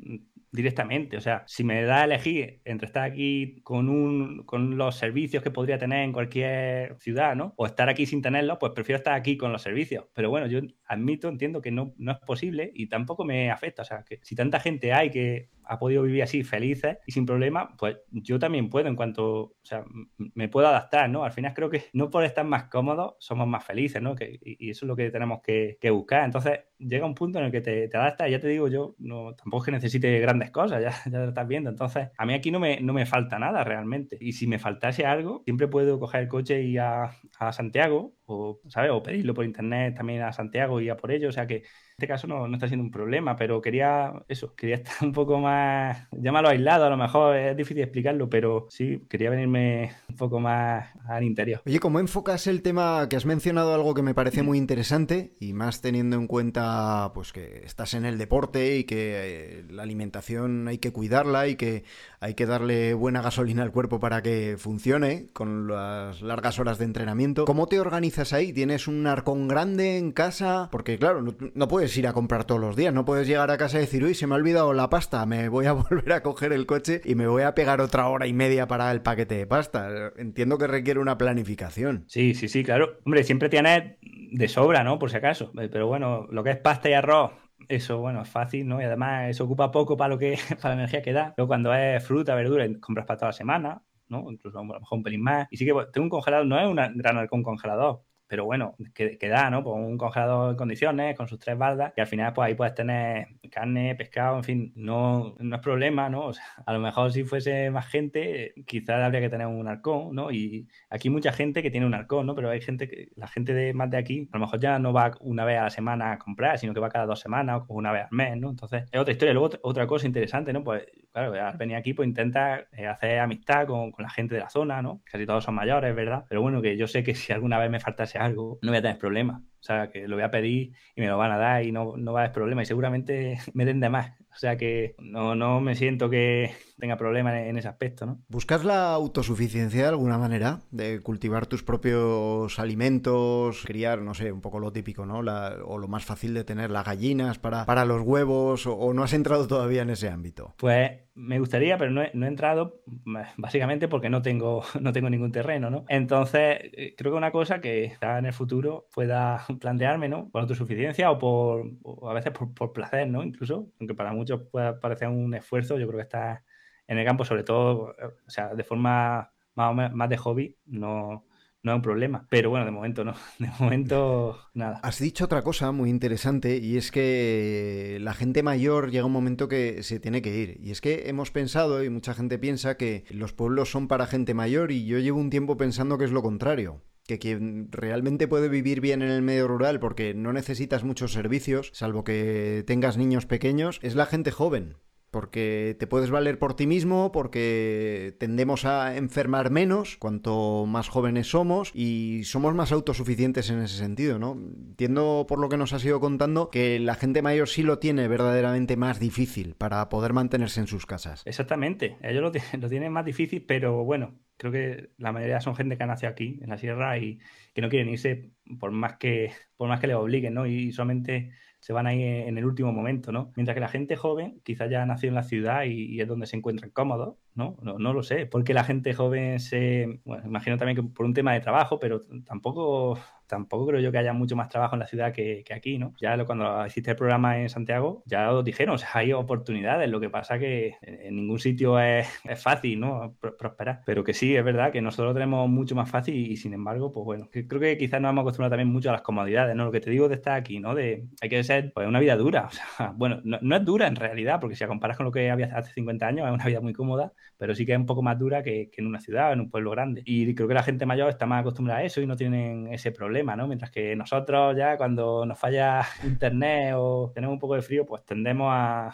[0.51, 1.17] directamente.
[1.17, 5.43] O sea, si me da a elegir entre estar aquí con, un, con los servicios
[5.43, 7.53] que podría tener en cualquier ciudad, ¿no?
[7.57, 10.05] O estar aquí sin tenerlos, pues prefiero estar aquí con los servicios.
[10.13, 13.83] Pero bueno, yo admito, entiendo que no, no es posible y tampoco me afecta.
[13.83, 17.25] O sea, que si tanta gente hay que ha podido vivir así felices y sin
[17.25, 19.85] problema, pues yo también puedo en cuanto, o sea,
[20.17, 21.23] me puedo adaptar, ¿no?
[21.23, 24.15] Al final creo que no por estar más cómodos somos más felices, ¿no?
[24.15, 26.25] Que, y, eso es lo que tenemos que, buscar.
[26.25, 29.35] Entonces llega un punto en el que te, te adaptas, ya te digo yo, no,
[29.35, 31.69] tampoco es que necesite grandes cosas, ya, ya lo estás viendo.
[31.69, 34.17] Entonces a mí aquí no me, no me falta nada realmente.
[34.19, 38.61] Y si me faltase algo, siempre puedo coger el coche y a, a Santiago o,
[38.67, 38.91] ¿sabes?
[38.91, 41.63] O pedirlo por internet también a Santiago y a por ello, o sea que
[41.99, 45.37] este caso no, no, está siendo un problema, pero quería eso, quería estar un poco
[45.39, 50.39] más, llámalo aislado, a lo mejor es difícil explicarlo, pero sí, quería venirme un poco
[50.39, 51.61] más al interior.
[51.65, 55.51] Oye, ¿cómo enfocas el tema que has mencionado algo que me parece muy interesante y
[55.51, 60.67] más teniendo en cuenta pues que estás en el deporte y que eh, la alimentación
[60.69, 61.83] hay que cuidarla y que
[62.21, 66.85] hay que darle buena gasolina al cuerpo para que funcione con las largas horas de
[66.85, 67.45] entrenamiento?
[67.45, 68.53] ¿Cómo te organizas ahí?
[68.53, 70.69] ¿Tienes un arcón grande en casa?
[70.71, 73.77] Porque claro, no, puedes ir a comprar todos los días, no puedes llegar a casa
[73.77, 76.53] y decir, uy, se me ha olvidado la pasta, me voy a volver a coger
[76.53, 79.47] el coche y me voy a pegar otra hora y media para el paquete de
[79.47, 80.11] pasta.
[80.17, 82.05] Entiendo que requiere una planificación.
[82.07, 82.99] Sí, sí, sí, claro.
[83.05, 84.99] Hombre, siempre tienes de sobra, ¿no?
[84.99, 85.51] Por si acaso.
[85.55, 87.31] Pero bueno, lo que es pasta y arroz,
[87.67, 88.81] eso, bueno, es fácil, ¿no?
[88.81, 91.33] Y además eso ocupa poco para lo que, para la energía que da.
[91.37, 94.31] Luego cuando es fruta, verdura, compras para toda la semana, ¿no?
[94.31, 95.47] Incluso a lo mejor un pelín más.
[95.51, 98.75] Y sí que pues, tengo un congelador, no es un gran halcón congelador, pero bueno,
[98.93, 99.63] que, da, ¿no?
[99.63, 102.75] Pues un congelador en condiciones, con sus tres baldas, y al final, pues ahí puedes
[102.75, 106.27] tener carne, pescado, en fin, no, no es problema, ¿no?
[106.27, 110.13] O sea, a lo mejor si fuese más gente, quizás habría que tener un arcón,
[110.13, 110.31] ¿no?
[110.31, 112.35] Y aquí hay mucha gente que tiene un arcón, ¿no?
[112.35, 114.93] Pero hay gente que, la gente de más de aquí, a lo mejor ya no
[114.93, 117.73] va una vez a la semana a comprar, sino que va cada dos semanas o
[117.73, 118.51] una vez al mes, ¿no?
[118.51, 119.33] Entonces, es otra historia.
[119.33, 120.63] Luego, otra cosa interesante, ¿no?
[120.63, 124.41] Pues, claro, al venir aquí, pues intenta eh, hacer amistad con, con la gente de
[124.41, 125.01] la zona, ¿no?
[125.11, 126.25] Casi todos son mayores, ¿verdad?
[126.29, 128.81] Pero bueno, que yo sé que si alguna vez me faltase algo, no voy a
[128.81, 129.43] tener problema.
[129.59, 131.97] O sea, que lo voy a pedir y me lo van a dar y no,
[131.97, 132.61] no va a haber problema.
[132.61, 134.11] Y seguramente me den de más.
[134.31, 138.21] O sea que no, no me siento que tenga problemas en, ese aspecto, ¿no?
[138.29, 140.61] ¿Buscas la autosuficiencia de alguna manera?
[140.71, 145.19] De cultivar tus propios alimentos, criar, no sé, un poco lo típico, ¿no?
[145.19, 149.13] o lo más fácil de tener las gallinas para, para los huevos, o, no has
[149.13, 150.53] entrado todavía en ese ámbito?
[150.57, 152.81] Pues me gustaría, pero no he, no he, entrado
[153.37, 155.85] básicamente porque no tengo, no tengo ningún terreno, ¿no?
[155.89, 160.29] Entonces, eh, creo que una cosa que está en el futuro pueda plantearme, ¿no?
[160.29, 163.23] Por autosuficiencia o por o a veces por, por, placer, ¿no?
[163.23, 166.43] Incluso, aunque para muchos pueda parecer un esfuerzo, yo creo que está
[166.87, 171.25] en el campo, sobre todo, o sea, de forma más, más de hobby, no,
[171.61, 172.25] no es un problema.
[172.29, 173.13] Pero bueno, de momento no.
[173.39, 174.79] De momento nada.
[174.83, 179.47] Has dicho otra cosa muy interesante y es que la gente mayor llega un momento
[179.47, 180.57] que se tiene que ir.
[180.61, 184.33] Y es que hemos pensado y mucha gente piensa que los pueblos son para gente
[184.33, 188.49] mayor y yo llevo un tiempo pensando que es lo contrario que quien realmente puede
[188.49, 193.25] vivir bien en el medio rural porque no necesitas muchos servicios, salvo que tengas niños
[193.25, 194.75] pequeños, es la gente joven
[195.11, 201.27] porque te puedes valer por ti mismo, porque tendemos a enfermar menos cuanto más jóvenes
[201.27, 204.33] somos y somos más autosuficientes en ese sentido, ¿no?
[204.33, 208.07] Entiendo por lo que nos has ido contando que la gente mayor sí lo tiene
[208.07, 211.23] verdaderamente más difícil para poder mantenerse en sus casas.
[211.25, 212.31] Exactamente, ellos lo,
[212.69, 216.49] tienen más difícil, pero bueno, creo que la mayoría son gente que nacido aquí, en
[216.49, 217.19] la sierra, y
[217.53, 220.45] que no quieren irse por más que, por más que les obliguen, ¿no?
[220.45, 223.31] Y solamente se van ahí en el último momento, ¿no?
[223.35, 226.25] Mientras que la gente joven quizás ya ha nacido en la ciudad y, es donde
[226.25, 227.57] se encuentran cómodos, ¿no?
[227.61, 227.77] ¿no?
[227.77, 229.99] No lo sé, porque la gente joven se...
[230.05, 232.97] Bueno, imagino también que por un tema de trabajo, pero tampoco
[233.29, 235.93] tampoco creo yo que haya mucho más trabajo en la ciudad que, aquí, ¿no?
[236.01, 239.99] Ya cuando hiciste el programa en Santiago, ya lo dijeron, o sea, hay oportunidades, lo
[239.99, 243.15] que pasa que en ningún sitio es, fácil, ¿no?
[243.19, 246.53] Prosperar, pero que sí, es verdad que nosotros lo tenemos mucho más fácil y, sin
[246.53, 249.65] embargo, pues bueno, creo que quizás nos hemos acostumbrado también mucho a las comodidades, ¿no?
[249.65, 250.73] Lo que te digo de estar aquí, ¿no?
[250.73, 253.95] De hay que ser, pues, una vida dura, o sea, bueno, no, es dura en
[253.95, 256.61] realidad, porque si la comparas con lo que había hace 50 años, es una vida
[256.61, 259.33] muy cómoda, pero sí que es un poco más dura que, que en una ciudad,
[259.33, 260.01] en un pueblo grande.
[260.05, 262.91] Y creo que la gente mayor está más acostumbrada a eso y no tienen ese
[262.91, 267.85] problema Mientras que nosotros ya cuando nos falla internet o tenemos un poco de frío,
[267.85, 268.91] pues tendemos a,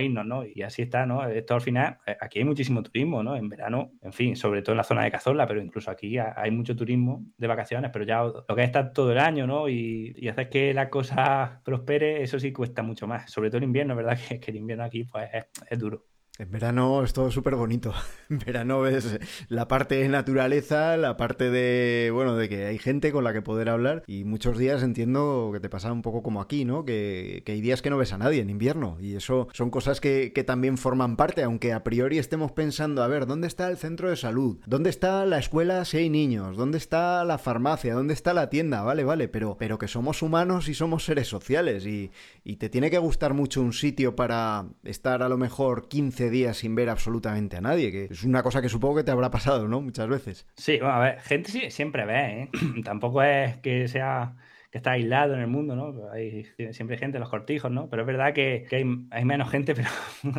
[0.00, 0.44] irnos, ¿no?
[0.44, 1.26] Y así está, ¿no?
[1.26, 3.36] Esto al final, eh, aquí hay muchísimo turismo, ¿no?
[3.36, 6.50] En verano, en fin, sobre todo en la zona de Cazorla, pero incluso aquí hay
[6.50, 9.68] mucho turismo de vacaciones, pero ya lo que es estar todo el año, ¿no?
[9.68, 13.94] Y, hacer que la cosa prospere, eso sí cuesta mucho más, sobre todo en invierno,
[13.94, 14.18] ¿verdad?
[14.40, 15.28] Que, el invierno aquí, pues,
[15.70, 16.13] es duro.
[16.36, 17.92] En verano es todo súper bonito.
[18.30, 23.12] En verano ves la parte de naturaleza, la parte de, bueno, de que hay gente
[23.12, 26.40] con la que poder hablar y muchos días entiendo que te pasa un poco como
[26.40, 26.84] aquí, ¿no?
[26.84, 30.32] Que, hay días que no ves a nadie en invierno y eso son cosas que,
[30.46, 34.16] también forman parte, aunque a priori estemos pensando, a ver, ¿dónde está el centro de
[34.16, 34.58] salud?
[34.66, 36.56] ¿Dónde está la escuela si hay niños?
[36.56, 37.94] ¿Dónde está la farmacia?
[37.94, 38.82] ¿Dónde está la tienda?
[38.82, 42.10] Vale, vale, pero, pero que somos humanos y somos seres sociales y,
[42.42, 46.56] y te tiene que gustar mucho un sitio para estar a lo mejor 15 días
[46.56, 49.68] sin ver absolutamente a nadie, que es una cosa que supongo que te habrá pasado,
[49.68, 49.80] ¿no?
[49.80, 50.46] Muchas veces.
[50.56, 52.50] Sí, a ver, gente siempre ve, ¿eh?
[52.84, 54.34] Tampoco es que sea
[54.74, 56.10] que está aislado en el mundo, ¿no?
[56.10, 57.88] Hay siempre hay gente en los cortijos, ¿no?
[57.88, 59.88] Pero es verdad que, hay, menos gente, pero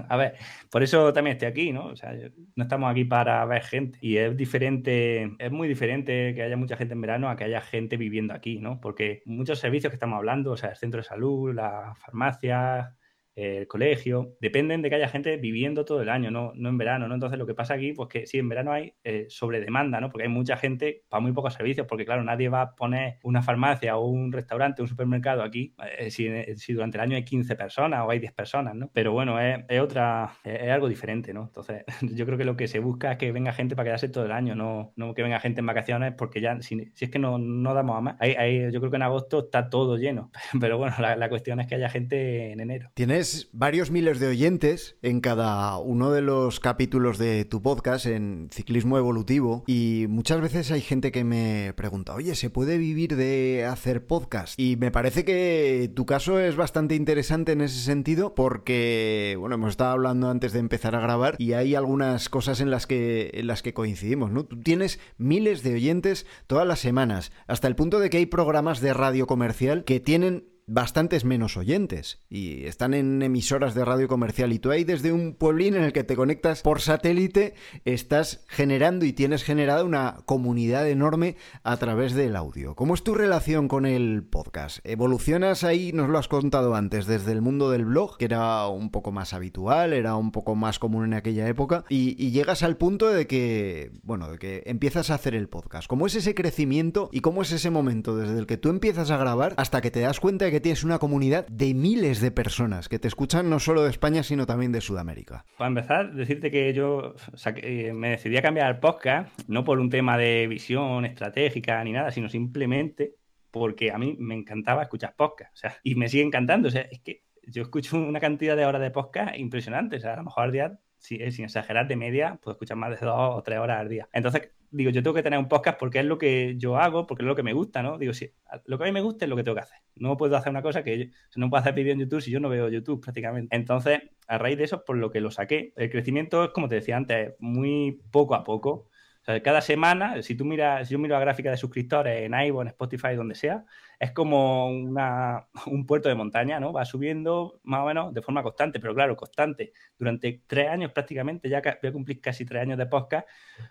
[0.09, 0.33] a ver,
[0.69, 1.85] por eso también estoy aquí, ¿no?
[1.85, 2.13] O sea,
[2.53, 3.97] no estamos aquí para ver gente.
[4.01, 7.61] Y es diferente, es muy diferente que haya mucha gente en verano a que haya
[7.61, 8.81] gente viviendo aquí, ¿no?
[8.81, 12.93] Porque muchos servicios que estamos hablando, o sea, el centro de salud, la farmacia,
[13.35, 17.07] el colegio, dependen de que haya gente viviendo todo el año, no, no en verano,
[17.07, 17.13] ¿no?
[17.13, 20.09] Entonces lo que pasa aquí, pues que sí, en verano hay eh, sobre demanda, ¿no?
[20.09, 23.41] Porque hay mucha gente para muy pocos servicios, porque claro, nadie va a poner una
[23.41, 27.55] farmacia o un restaurante, un supermercado aquí, eh, si, si, durante el año hay 15
[27.55, 28.89] personas o hay 10 personas, ¿no?
[28.93, 31.43] Pero bueno, es, otra, es, algo diferente, ¿no?
[31.43, 34.25] Entonces yo creo que lo que se busca es que venga gente para quedarse todo
[34.25, 37.19] el año, no, no que venga gente en vacaciones, porque ya, si, si es que
[37.19, 38.15] no, no damos a más.
[38.19, 41.59] Hay, hay, yo creo que en agosto está todo lleno, pero bueno, la, la cuestión
[41.59, 42.91] es que haya gente en enero.
[42.93, 48.49] Tienes varios miles de oyentes en cada uno de los capítulos de tu podcast en
[48.51, 53.65] ciclismo evolutivo y muchas veces hay gente que me pregunta, oye, ¿se puede vivir de
[53.65, 54.59] hacer podcast?
[54.59, 59.71] Y me parece que tu caso es bastante interesante en ese sentido porque, bueno, hemos
[59.71, 63.47] estado hablando antes de empezar a grabar y hay algunas cosas en las que, en
[63.47, 64.45] las que coincidimos, ¿no?
[64.45, 68.81] Tú tienes miles de oyentes todas las semanas, hasta el punto de que hay programas
[68.81, 74.51] de radio comercial que tienen bastantes menos oyentes y están en emisoras de radio comercial
[74.51, 77.53] y tú ahí desde un pueblín en el que te conectas por satélite
[77.85, 82.75] estás generando y tienes generada una comunidad enorme a través del audio.
[82.75, 84.79] ¿Cómo es tu relación con el podcast?
[84.83, 88.89] ¿Evolucionas ahí, nos lo has contado antes, desde el mundo del blog, que era un
[88.89, 93.07] poco más habitual, era un poco más común en aquella época, y, llegas al punto
[93.09, 95.87] de que, bueno, de que empiezas a hacer el podcast?
[95.87, 99.17] ¿Cómo es ese crecimiento y cómo es ese momento desde el que tú empiezas a
[99.17, 102.89] grabar hasta que te das cuenta de que tienes una comunidad de miles de personas
[102.89, 105.45] que te escuchan no solo de España, sino también de Sudamérica.
[105.57, 107.15] Para empezar, decirte que yo
[107.55, 111.91] que me decidí a cambiar el podcast, no por un tema de visión estratégica ni
[111.91, 113.15] nada, sino simplemente
[113.51, 115.53] porque a mí me encantaba escuchar podcast.
[115.53, 116.67] O sea, y me sigue encantando.
[116.67, 119.97] O sea, es que yo escucho una cantidad de horas de podcast impresionante.
[119.97, 122.99] O sea, a lo mejor al día sin, sin exagerar, de media, puedo escuchar más
[122.99, 124.07] de dos o tres horas al día.
[124.13, 127.23] Entonces, digo, yo tengo que tener un podcast porque es lo que yo hago, porque
[127.23, 127.97] es lo que me gusta, ¿no?
[127.97, 128.31] Digo, si
[128.65, 129.79] lo que a mí me gusta es lo que tengo que hacer.
[129.95, 131.05] No puedo hacer una cosa que yo,
[131.37, 133.55] no puedo hacer vídeo en YouTube si yo no veo YouTube prácticamente.
[133.55, 135.73] Entonces, a raíz de eso, por lo que lo saqué.
[135.77, 138.89] El crecimiento es, como te decía antes, muy poco a poco.
[139.21, 142.33] O sea, cada semana, si tú miras, si yo miro la gráfica de suscriptores en
[142.33, 143.65] iVoox, en Spotify, donde sea,
[143.99, 146.73] es como una, un puerto de montaña, ¿no?
[146.73, 149.73] Va subiendo más o menos de forma constante, pero claro, constante.
[149.97, 153.27] Durante tres años prácticamente, ya voy a cumplir casi tres años de podcast,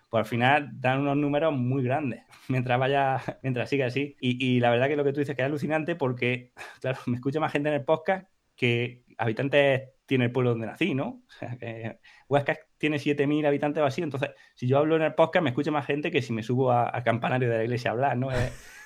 [0.09, 4.15] pues al final dan unos números muy grandes, mientras vaya, mientras siga así.
[4.19, 7.39] Y, la verdad que lo que tú dices que es alucinante porque, claro, me escucha
[7.39, 11.23] más gente en el podcast que habitantes tiene el pueblo donde nací, ¿no?
[11.27, 15.15] O sea, que Huesca tiene 7.000 habitantes o así, entonces si yo hablo en el
[15.15, 17.93] podcast me escucha más gente que si me subo al campanario de la iglesia a
[17.93, 18.29] hablar, ¿no?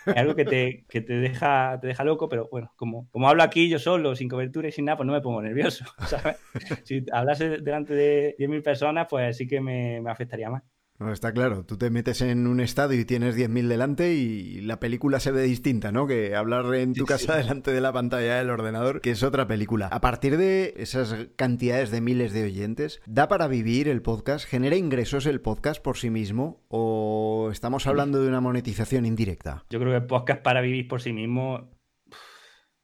[0.05, 3.43] Es algo que, te, que te, deja, te deja loco, pero bueno, como, como hablo
[3.43, 5.85] aquí yo solo, sin cobertura y sin nada, pues no me pongo nervioso.
[6.83, 10.63] Si hablase delante de 10.000 personas, pues sí que me, me afectaría más.
[10.99, 14.81] No, está claro, tú te metes en un estadio y tienes 10.000 delante y la
[14.81, 16.07] película se ve distinta, ¿no?
[16.07, 17.39] Que hablar en tu sí, casa sí.
[17.39, 19.87] delante de la pantalla del ordenador, que es otra película.
[19.87, 24.45] A partir de esas cantidades de miles de oyentes, ¿da para vivir el podcast?
[24.45, 26.65] ¿Genera ingresos el podcast por sí mismo?
[26.67, 29.63] ¿O estamos hablando de una monetización indirecta?
[29.69, 31.78] Yo creo que el podcast para vivir por sí mismo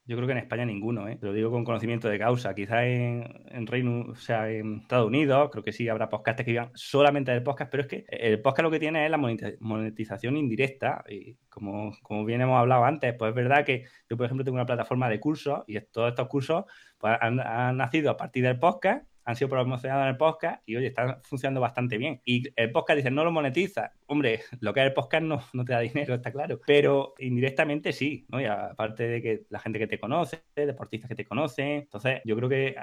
[0.07, 1.15] yo creo que en España ninguno, ¿eh?
[1.15, 2.53] Te lo digo con conocimiento de causa.
[2.53, 6.51] Quizás en, en Reino, o sea, en Estados Unidos, creo que sí habrá podcasts que
[6.51, 10.37] vivan solamente del podcast, pero es que el podcast lo que tiene es la monetización
[10.37, 11.03] indirecta.
[11.09, 14.55] Y como, como bien hemos hablado antes, pues es verdad que yo, por ejemplo, tengo
[14.55, 16.65] una plataforma de cursos y todos estos cursos
[16.99, 20.75] pues, han, han nacido a partir del podcast han sido promocionados en el podcast y
[20.75, 22.21] oye, están funcionando bastante bien.
[22.25, 23.91] Y el podcast dice, no lo monetiza.
[24.05, 26.61] Hombre, lo que es el podcast no, no te da dinero, está claro.
[26.65, 28.39] Pero indirectamente sí, ¿no?
[28.39, 31.81] Y aparte de que la gente que te conoce, deportistas que te conocen.
[31.81, 32.75] Entonces, yo creo que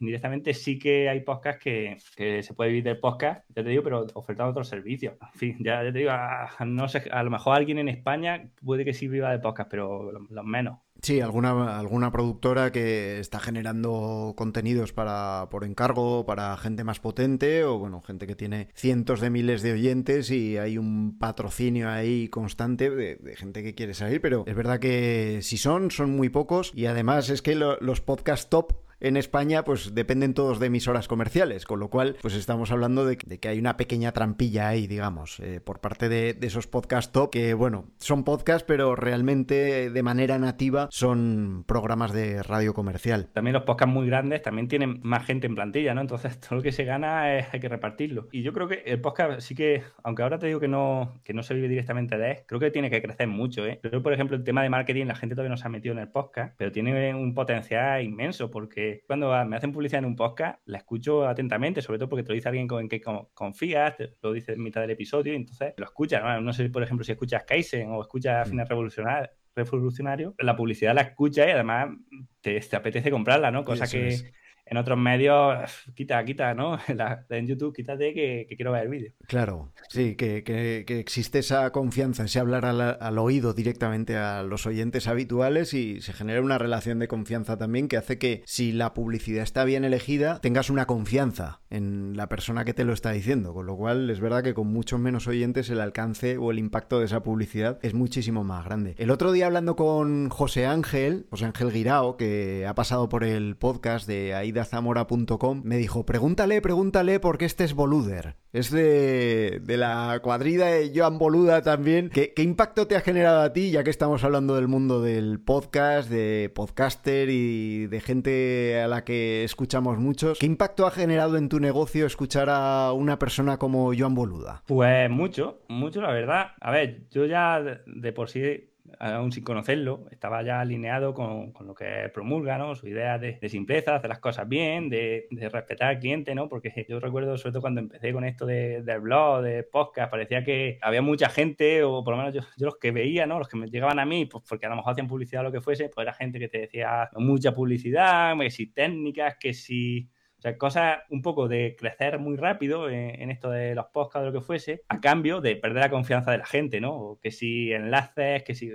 [0.00, 3.82] indirectamente sí que hay podcasts que, que, se puede vivir del podcast, ya te digo,
[3.82, 5.14] pero ofertando otros servicios.
[5.20, 8.50] En fin, ya, ya te digo, a, no sé, a lo mejor alguien en España
[8.62, 10.78] puede que sí viva de podcast, pero los lo menos.
[11.04, 17.62] Sí, alguna, alguna productora que está generando contenidos para por encargo para gente más potente
[17.64, 22.28] o bueno, gente que tiene cientos de miles de oyentes y hay un patrocinio ahí
[22.28, 26.72] constante de, gente que quiere salir, pero es verdad que si son, son muy pocos
[26.74, 28.72] y además es que lo, los podcast top
[29.04, 33.18] en España pues dependen todos de emisoras comerciales, con lo cual pues estamos hablando de,
[33.18, 37.52] que hay una pequeña trampilla ahí, digamos, eh, por parte de, esos podcast top que
[37.52, 43.28] bueno, son podcasts pero realmente de manera nativa son programas de radio comercial.
[43.32, 46.00] También los podcasts muy grandes también tienen más gente en plantilla, ¿no?
[46.00, 48.28] Entonces todo lo que se gana hay que repartirlo.
[48.32, 51.34] Y yo creo que el podcast sí que, aunque ahora te digo que no, que
[51.34, 53.78] no se vive directamente de él, creo que tiene que crecer mucho, ¿eh?
[53.82, 55.98] Pero por ejemplo el tema de marketing, la gente todavía no se ha metido en
[55.98, 60.60] el podcast, pero tiene un potencial inmenso porque cuando me hacen publicidad en un podcast,
[60.66, 63.02] la escucho atentamente, sobre todo porque te lo dice alguien con quien
[63.34, 66.22] confías, te lo dice en mitad del episodio, y entonces lo escuchas.
[66.22, 66.40] ¿no?
[66.40, 71.02] no sé, por ejemplo, si escuchas Kaizen o escuchas Fines Revolucionarias revolucionario, la publicidad la
[71.02, 71.96] escucha y además
[72.40, 73.64] te, te apetece comprarla, ¿no?
[73.64, 74.32] Cosa que
[74.66, 76.78] en otros medios, quita, quita, ¿no?
[77.30, 79.12] en YouTube, quítate que, quiero ver el vídeo.
[79.26, 85.74] Claro, sí, que, existe esa confianza, ese hablar al, oído directamente a los oyentes habituales
[85.74, 89.64] y se genera una relación de confianza también que hace que si la publicidad está
[89.64, 93.76] bien elegida, tengas una confianza en la persona que te lo está diciendo, con lo
[93.76, 97.22] cual es verdad que con muchos menos oyentes el alcance o el impacto de esa
[97.22, 98.94] publicidad es muchísimo más grande.
[98.98, 103.56] El otro día hablando con José Ángel, José Ángel Guirao, que ha pasado por el
[103.56, 108.36] podcast de ahí Zamora.com me dijo, pregúntale, pregúntale porque este es Boluder.
[108.52, 112.10] Es de, la cuadrida de Joan Boluda también.
[112.10, 116.08] ¿Qué, impacto te ha generado a ti, ya que estamos hablando del mundo del podcast,
[116.08, 120.38] de podcaster y de gente a la que escuchamos muchos?
[120.38, 124.62] ¿Qué impacto ha generado en tu negocio escuchar a una persona como Joan Boluda?
[124.66, 126.52] Pues mucho, mucho la verdad.
[126.60, 131.74] A ver, yo ya de por sí aún sin conocerlo, estaba ya alineado con, lo
[131.74, 132.74] que promulga, ¿no?
[132.74, 136.48] Su idea de, simpleza, hacer las cosas bien, de, respetar al cliente, ¿no?
[136.48, 140.44] Porque yo recuerdo, sobre todo cuando empecé con esto de, del blog, de podcast, parecía
[140.44, 143.38] que había mucha gente, o por lo menos yo, los que veía, ¿no?
[143.38, 145.52] Los que me llegaban a mí, pues porque a lo mejor hacían publicidad o lo
[145.52, 150.10] que fuese, pues era gente que te decía mucha publicidad, que si técnicas, que si
[150.44, 154.32] sea, cosas un poco de crecer muy rápido en, esto de los podcasts o lo
[154.32, 156.94] que fuese, a cambio de perder la confianza de la gente, ¿no?
[156.94, 158.70] O que si enlaces, que si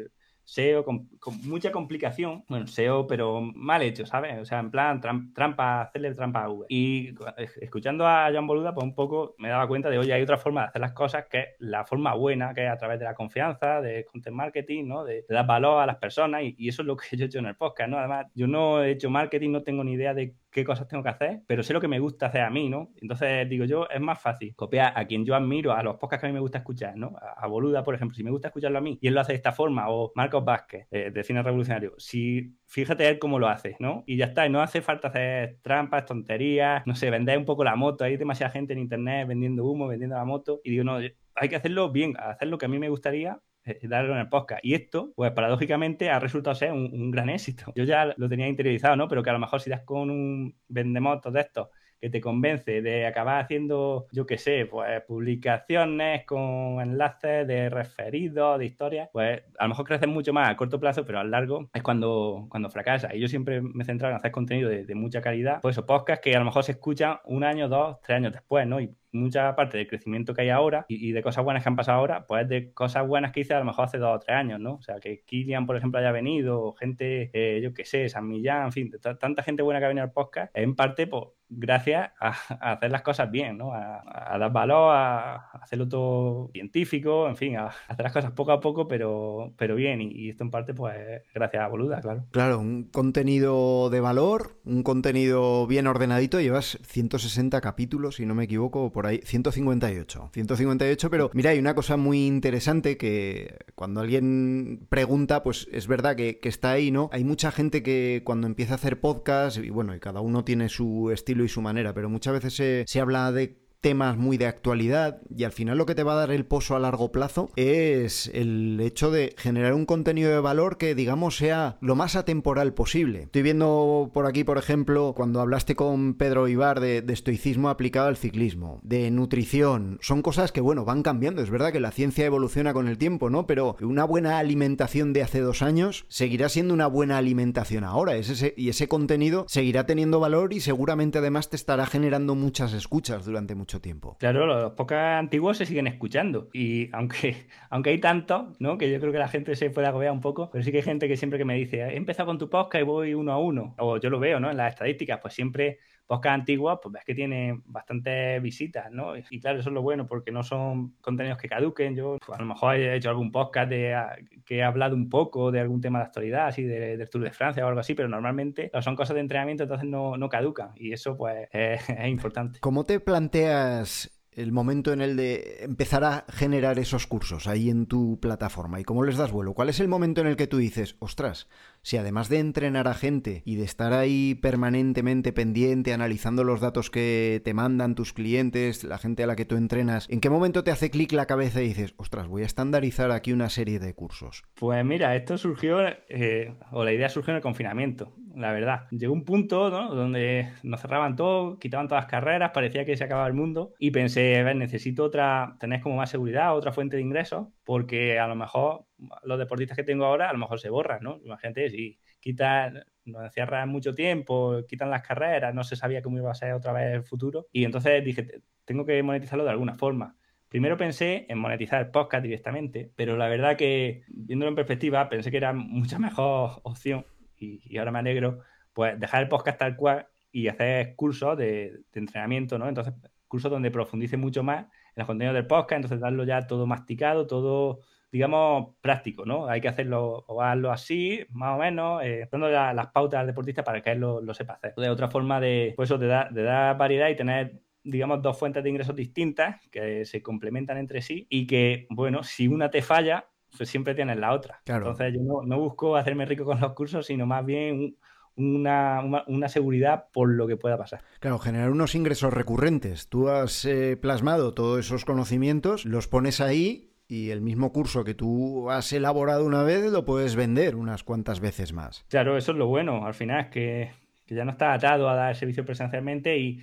[0.50, 1.08] SEO con,
[1.44, 2.44] mucha complicación.
[2.50, 4.40] Bueno, SEO, pero mal hecho, ¿sabes?
[4.40, 5.00] O sea, en plan
[5.34, 6.66] trampa, hacerle trampa a Google.
[6.70, 7.14] Y
[7.62, 10.62] escuchando a John Boluda, pues un poco me daba cuenta de, oye, hay otra forma
[10.62, 13.14] de hacer las cosas que es la forma buena, que es a través de la
[13.14, 15.04] confianza, de content marketing, ¿no?
[15.04, 17.40] De, dar valor a las personas y, y, eso es lo que yo he hecho
[17.40, 18.00] en el podcast, ¿no?
[18.00, 21.10] Además, yo no he hecho marketing, no tengo ni idea de qué cosas tengo que
[21.10, 22.92] hacer, pero sé lo que me gusta hacer a mí, ¿no?
[23.02, 26.28] Entonces digo yo, es más fácil copiar a quien yo admiro, a los podcasts que
[26.28, 27.16] a mí me gusta escuchar, ¿no?
[27.36, 29.38] A, Boluda, por ejemplo, si me gusta escucharlo a mí y él lo hace de
[29.38, 33.76] esta forma, o Marcos Vázquez, eh, de Cine Revolucionario, si fíjate él cómo lo hace,
[33.80, 34.04] ¿no?
[34.06, 37.76] Y ya está, no hace falta hacer trampas, tonterías, no sé, vender un poco la
[37.76, 41.00] moto, hay demasiada gente en internet vendiendo humo, vendiendo la moto, y digo, no,
[41.36, 43.40] hay que hacerlo bien, hacer lo que a mí me gustaría
[43.84, 44.64] darlo en el podcast.
[44.64, 47.72] Y esto, pues paradójicamente, ha resultado ser un, gran éxito.
[47.76, 49.08] Yo ya lo tenía interiorizado, ¿no?
[49.08, 51.70] Pero que a lo mejor si das con un vendemotos de estos
[52.00, 58.58] que te convence de acabar haciendo, yo qué sé, pues publicaciones con enlaces de referidos,
[58.58, 61.70] de historias, pues a lo mejor creces mucho más a corto plazo, pero a largo
[61.74, 63.14] es cuando, cuando fracasa.
[63.14, 66.24] Y yo siempre me he centrado en hacer contenido de, mucha calidad, pues esos podcasts
[66.24, 68.80] que a lo mejor se escuchan un año, dos, tres años después, ¿no?
[69.12, 72.26] Mucha parte del crecimiento que hay ahora y, de cosas buenas que han pasado ahora,
[72.28, 74.76] pues de cosas buenas que hice a lo mejor hace dos o tres años, ¿no?
[74.76, 78.66] O sea, que Kilian, por ejemplo, haya venido, gente, eh, yo qué sé, San Millán,
[78.66, 82.30] en fin, tanta gente buena que ha venido al podcast, en parte, pues, gracias a,
[82.74, 83.74] hacer las cosas bien, ¿no?
[83.74, 88.60] A, dar valor, a, hacerlo todo científico, en fin, a, hacer las cosas poco a
[88.60, 90.02] poco, pero, pero bien.
[90.02, 92.26] Y, esto en parte, pues, gracias a Boluda, claro.
[92.32, 96.40] Claro, un contenido de valor, un contenido bien ordenadito.
[96.40, 99.22] Llevas 160 capítulos, si no me equivoco, ahí.
[99.24, 100.30] 158.
[100.34, 106.16] 158, pero mira, hay una cosa muy interesante que cuando alguien pregunta, pues es verdad
[106.16, 107.10] que, está ahí, ¿no?
[107.12, 110.70] Hay mucha gente que cuando empieza a hacer podcast, y bueno, y cada uno tiene
[110.70, 115.22] su estilo y su manera, pero muchas veces se habla de temas muy de actualidad
[115.36, 118.30] y al final lo que te va a dar el pozo a largo plazo es
[118.34, 123.24] el hecho de generar un contenido de valor que digamos sea lo más atemporal posible.
[123.24, 128.18] Estoy viendo por aquí, por ejemplo, cuando hablaste con Pedro Ibar de, estoicismo aplicado al
[128.18, 132.74] ciclismo, de nutrición, son cosas que bueno, van cambiando, es verdad que la ciencia evoluciona
[132.74, 133.48] con el tiempo, ¿no?
[133.48, 138.70] Pero una buena alimentación de hace dos años seguirá siendo una buena alimentación ahora y
[138.70, 143.69] ese contenido seguirá teniendo valor y seguramente además te estará generando muchas escuchas durante mucho
[143.78, 144.18] tiempo.
[144.20, 146.50] Claro, los podcasts antiguos se siguen escuchando.
[146.52, 148.80] Y aunque, aunque hay tanto, ¿no?
[148.80, 150.84] Que yo creo que la gente se puede agobiar un poco, pero sí que hay
[150.84, 153.76] gente que siempre que me dice, he con tu podcast y voy uno a uno.
[153.78, 154.50] O yo lo veo, ¿no?
[154.50, 155.78] En las estadísticas, pues siempre
[156.10, 159.14] podcast antiguas, pues ves que tiene bastantes visitas, ¿no?
[159.16, 161.96] Y claro, eso es lo bueno, porque no son contenidos que caduquen.
[161.96, 165.52] Yo pues, a lo mejor he hecho algún podcast ah, que he hablado un poco
[165.52, 168.10] de algún tema de actualidad, así de, del Tour de Francia o algo así, pero
[168.10, 170.72] normalmente son cosas de entrenamiento, entonces no, no caducan.
[170.76, 172.60] Y eso, pues, es, es importante.
[172.60, 177.86] ¿Cómo te planteas el momento en el de empezar a generar esos cursos ahí en
[177.86, 179.54] tu plataforma y cómo les das vuelo?
[179.54, 181.50] ¿Cuál es el momento en el que tú dices, ostras,
[181.82, 186.90] si además de entrenar a gente y de estar ahí permanentemente pendiente, analizando los datos
[186.90, 190.64] que te mandan tus clientes, la gente a la que tú entrenas, ¿en qué momento
[190.64, 193.94] te hace clic la cabeza y dices, ostras, voy a estandarizar aquí una serie de
[193.94, 194.44] cursos?
[194.56, 198.14] Pues mira, esto surgió, eh, o la idea surgió en el confinamiento.
[198.40, 198.88] La verdad.
[198.92, 199.94] Llegó un punto ¿no?
[199.94, 203.92] donde nos cerraban todo, quitaban todas las carreras, parecía que se acababa el mundo y
[203.92, 208.28] pensé, a ver, necesito otra, tener como más seguridad, otra fuente de ingresos, porque a
[208.28, 208.86] lo mejor
[209.24, 211.20] los deportistas que tengo ahora a lo mejor se borran, ¿no?
[211.24, 216.32] Imagínate, si quitan, nos encierran mucho tiempo, quitan las carreras, no se sabía cómo iba
[216.32, 220.16] a ser otra vez el futuro y entonces dije, tengo que monetizarlo de alguna forma.
[220.48, 225.30] Primero pensé en monetizar el podcast directamente, pero la verdad que viéndolo en perspectiva pensé
[225.30, 227.06] que era mucha mejor opción
[227.40, 228.40] y, ahora me alegro,
[228.74, 232.68] pues dejar el podcast tal cual y hacer cursos de, entrenamiento, ¿no?
[232.68, 232.94] Entonces,
[233.28, 237.28] cursos donde profundice mucho más en los contenidos del podcast, entonces darlo ya todo masticado,
[237.28, 237.82] todo,
[238.12, 239.48] digamos, práctico, ¿no?
[239.48, 243.64] Hay que hacerlo o darlo así, más o menos, eh, dando las pautas al deportista
[243.64, 244.74] para que él lo, sepa hacer.
[244.76, 248.70] De otra forma de, pues de, de dar variedad y tener digamos, dos fuentes de
[248.70, 253.28] ingresos distintas que se complementan entre sí y que, bueno, si una te falla,
[253.58, 254.62] pues siempre tienes la otra.
[254.66, 257.96] Entonces yo no, busco hacerme rico con los cursos, sino más bien
[258.36, 261.02] una, seguridad por lo que pueda pasar.
[261.20, 263.10] Claro, generar unos ingresos recurrentes.
[263.10, 268.14] Tú has eh, plasmado todos esos conocimientos, los pones ahí y el mismo curso que
[268.14, 272.06] tú has elaborado una vez lo puedes vender unas cuantas veces más.
[272.10, 273.06] Claro, eso es lo bueno.
[273.06, 273.92] Al final es que,
[274.26, 276.62] que ya no está atado a dar servicio presencialmente y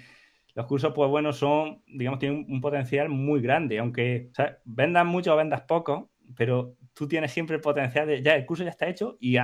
[0.56, 4.30] los cursos, pues bueno, son, digamos, tienen un potencial muy grande, aunque
[4.64, 8.64] vendas mucho o vendas poco, pero tú tienes siempre el potencial de, ya el curso
[8.64, 9.36] ya está hecho y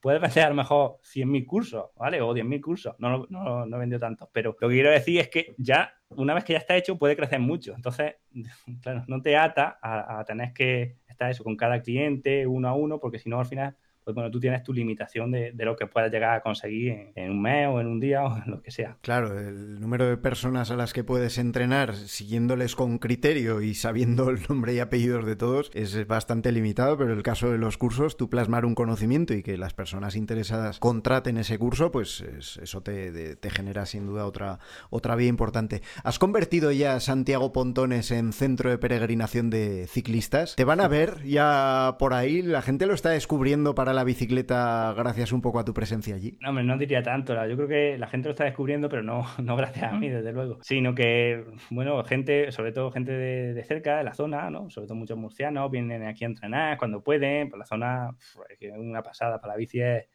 [0.00, 2.20] puedes vender a lo mejor 100.000 cursos, ¿vale?
[2.22, 5.28] O 10.000 cursos, no, no, no he vendido tantos, pero lo que quiero decir es
[5.28, 8.14] que ya, una vez que ya está hecho, puede crecer mucho, entonces,
[8.82, 12.74] claro, no te ata a, a tener que estar eso con cada cliente uno a
[12.74, 15.86] uno, porque si no, al final pues bueno, tú tienes tu limitación de, lo que
[15.86, 18.70] puedas llegar a conseguir en, un mes o en un día o en lo que
[18.70, 18.96] sea.
[19.02, 24.30] Claro, el número de personas a las que puedes entrenar siguiéndoles con criterio y sabiendo
[24.30, 28.16] el nombre y apellidos de todos es bastante limitado, pero el caso de los cursos,
[28.16, 33.38] tú plasmar un conocimiento y que las personas interesadas contraten ese curso, pues eso te,
[33.50, 34.58] genera sin duda otra,
[34.90, 35.82] otra vía importante.
[36.04, 40.56] ¿Has convertido ya Santiago Pontones en centro de peregrinación de ciclistas?
[40.56, 42.42] ¿Te van a ver ya por ahí?
[42.42, 46.36] ¿La gente lo está descubriendo para la bicicleta gracias un poco a tu presencia allí?
[46.40, 47.34] No, hombre, no diría tanto.
[47.46, 50.32] Yo creo que la gente lo está descubriendo, pero no, no gracias a mí, desde
[50.32, 50.58] luego.
[50.62, 54.70] Sino que, bueno, gente, sobre todo gente de, cerca, de la zona, ¿no?
[54.70, 57.50] Sobre todo muchos murcianos, vienen aquí a entrenar cuando pueden.
[57.50, 58.16] Por la zona,
[58.58, 59.40] es una pasada.
[59.40, 60.06] Para la bici es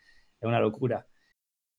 [0.42, 1.06] una locura.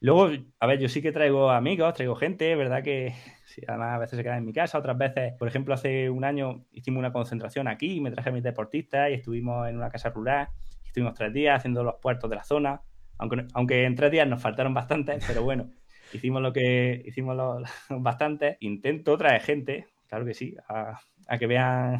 [0.00, 2.82] Luego, a ver, yo sí que traigo amigos, traigo gente, ¿verdad?
[2.82, 3.14] Que
[3.68, 6.64] además a veces se quedan en mi casa, otras veces, por ejemplo, hace un año
[6.72, 10.48] hicimos una concentración aquí, me traje a mis deportistas y estuvimos en una casa rural,
[10.86, 12.80] estuvimos tres días haciendo los puertos de la zona,
[13.18, 15.70] aunque, aunque en tres días nos faltaron bastantes, pero bueno,
[16.14, 18.56] hicimos lo que hicimos los, bastante.
[18.60, 20.98] Intento traer gente, claro que sí, a,
[21.38, 21.98] que vean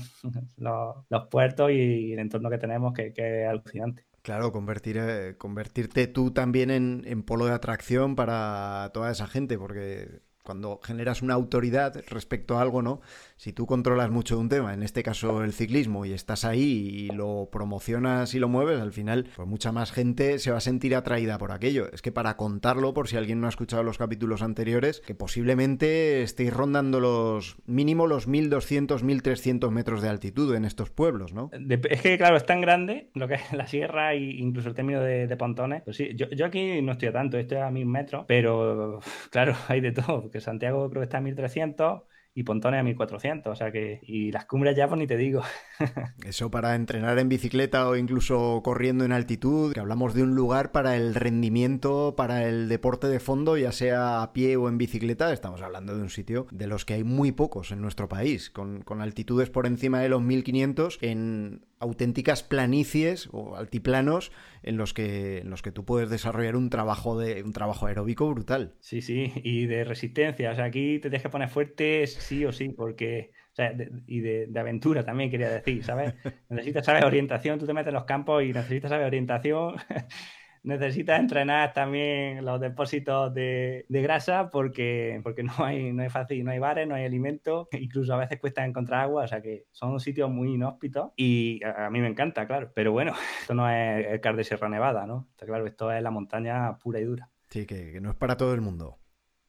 [0.57, 4.10] los, puertos y el entorno que tenemos, que es alucinante.
[4.23, 9.57] Claro, convertir, eh, convertirte tú también en, en, polo de atracción para toda esa gente,
[9.59, 13.01] porque cuando generas una autoridad respecto a algo, ¿no?
[13.37, 17.15] Si tú controlas mucho un tema, en este caso el ciclismo, y estás ahí y
[17.15, 20.97] lo promocionas y lo mueves, al final, pues mucha más gente se va a sentir
[20.97, 21.87] atraída por aquello.
[21.93, 26.23] Es que para contarlo, por si alguien no ha escuchado los capítulos anteriores, que posiblemente
[26.23, 31.49] estéis rondando los mínimo los 1200, 1300 metros de altitud en estos pueblos, ¿no?
[31.53, 35.01] Es que, claro, es tan grande lo que es la sierra e incluso el término
[35.01, 35.83] de, pontones.
[35.85, 38.99] Pues sí, yo, aquí no estoy a tanto, estoy a 1000 metros, pero
[39.31, 42.03] claro, hay de todo que Santiago creo que está a 1300
[42.35, 45.43] y pontones a 1400, o sea que, y las cumbres ya, pues ni te digo.
[46.25, 50.71] Eso para entrenar en bicicleta o incluso corriendo en altitud, que hablamos de un lugar
[50.71, 55.33] para el rendimiento, para el deporte de fondo, ya sea a pie o en bicicleta,
[55.33, 58.83] estamos hablando de un sitio de los que hay muy pocos en nuestro país, con,
[58.83, 64.31] con altitudes por encima de los 1500 en auténticas planicies o altiplanos
[64.63, 68.31] en los que en los que tú puedes desarrollar un trabajo de un trabajo aeróbico
[68.31, 68.75] brutal.
[68.81, 72.53] Sí, sí, y de resistencia, o sea, aquí te tienes que poner fuerte sí o
[72.53, 73.75] sí, porque o sea,
[74.07, 76.15] y de, de, aventura también quería decir, ¿sabes?
[76.49, 79.75] Necesitas saber orientación, tú te metes en los campos y necesitas saber orientación
[80.63, 86.45] necesitas entrenar también los depósitos de, de, grasa porque, porque no, hay, no hay fácil,
[86.45, 89.67] no hay bares, no hay alimento, incluso a veces cuesta encontrar agua, o sea que
[89.73, 93.69] son sitios muy inhóspitos y a, a mí me encanta, claro, pero bueno, esto no
[93.71, 95.29] es el Car de Sierra Nevada, ¿no?
[95.31, 97.31] Está claro, esto es la montaña pura y dura.
[97.49, 98.99] Sí, que, que no es para todo el mundo.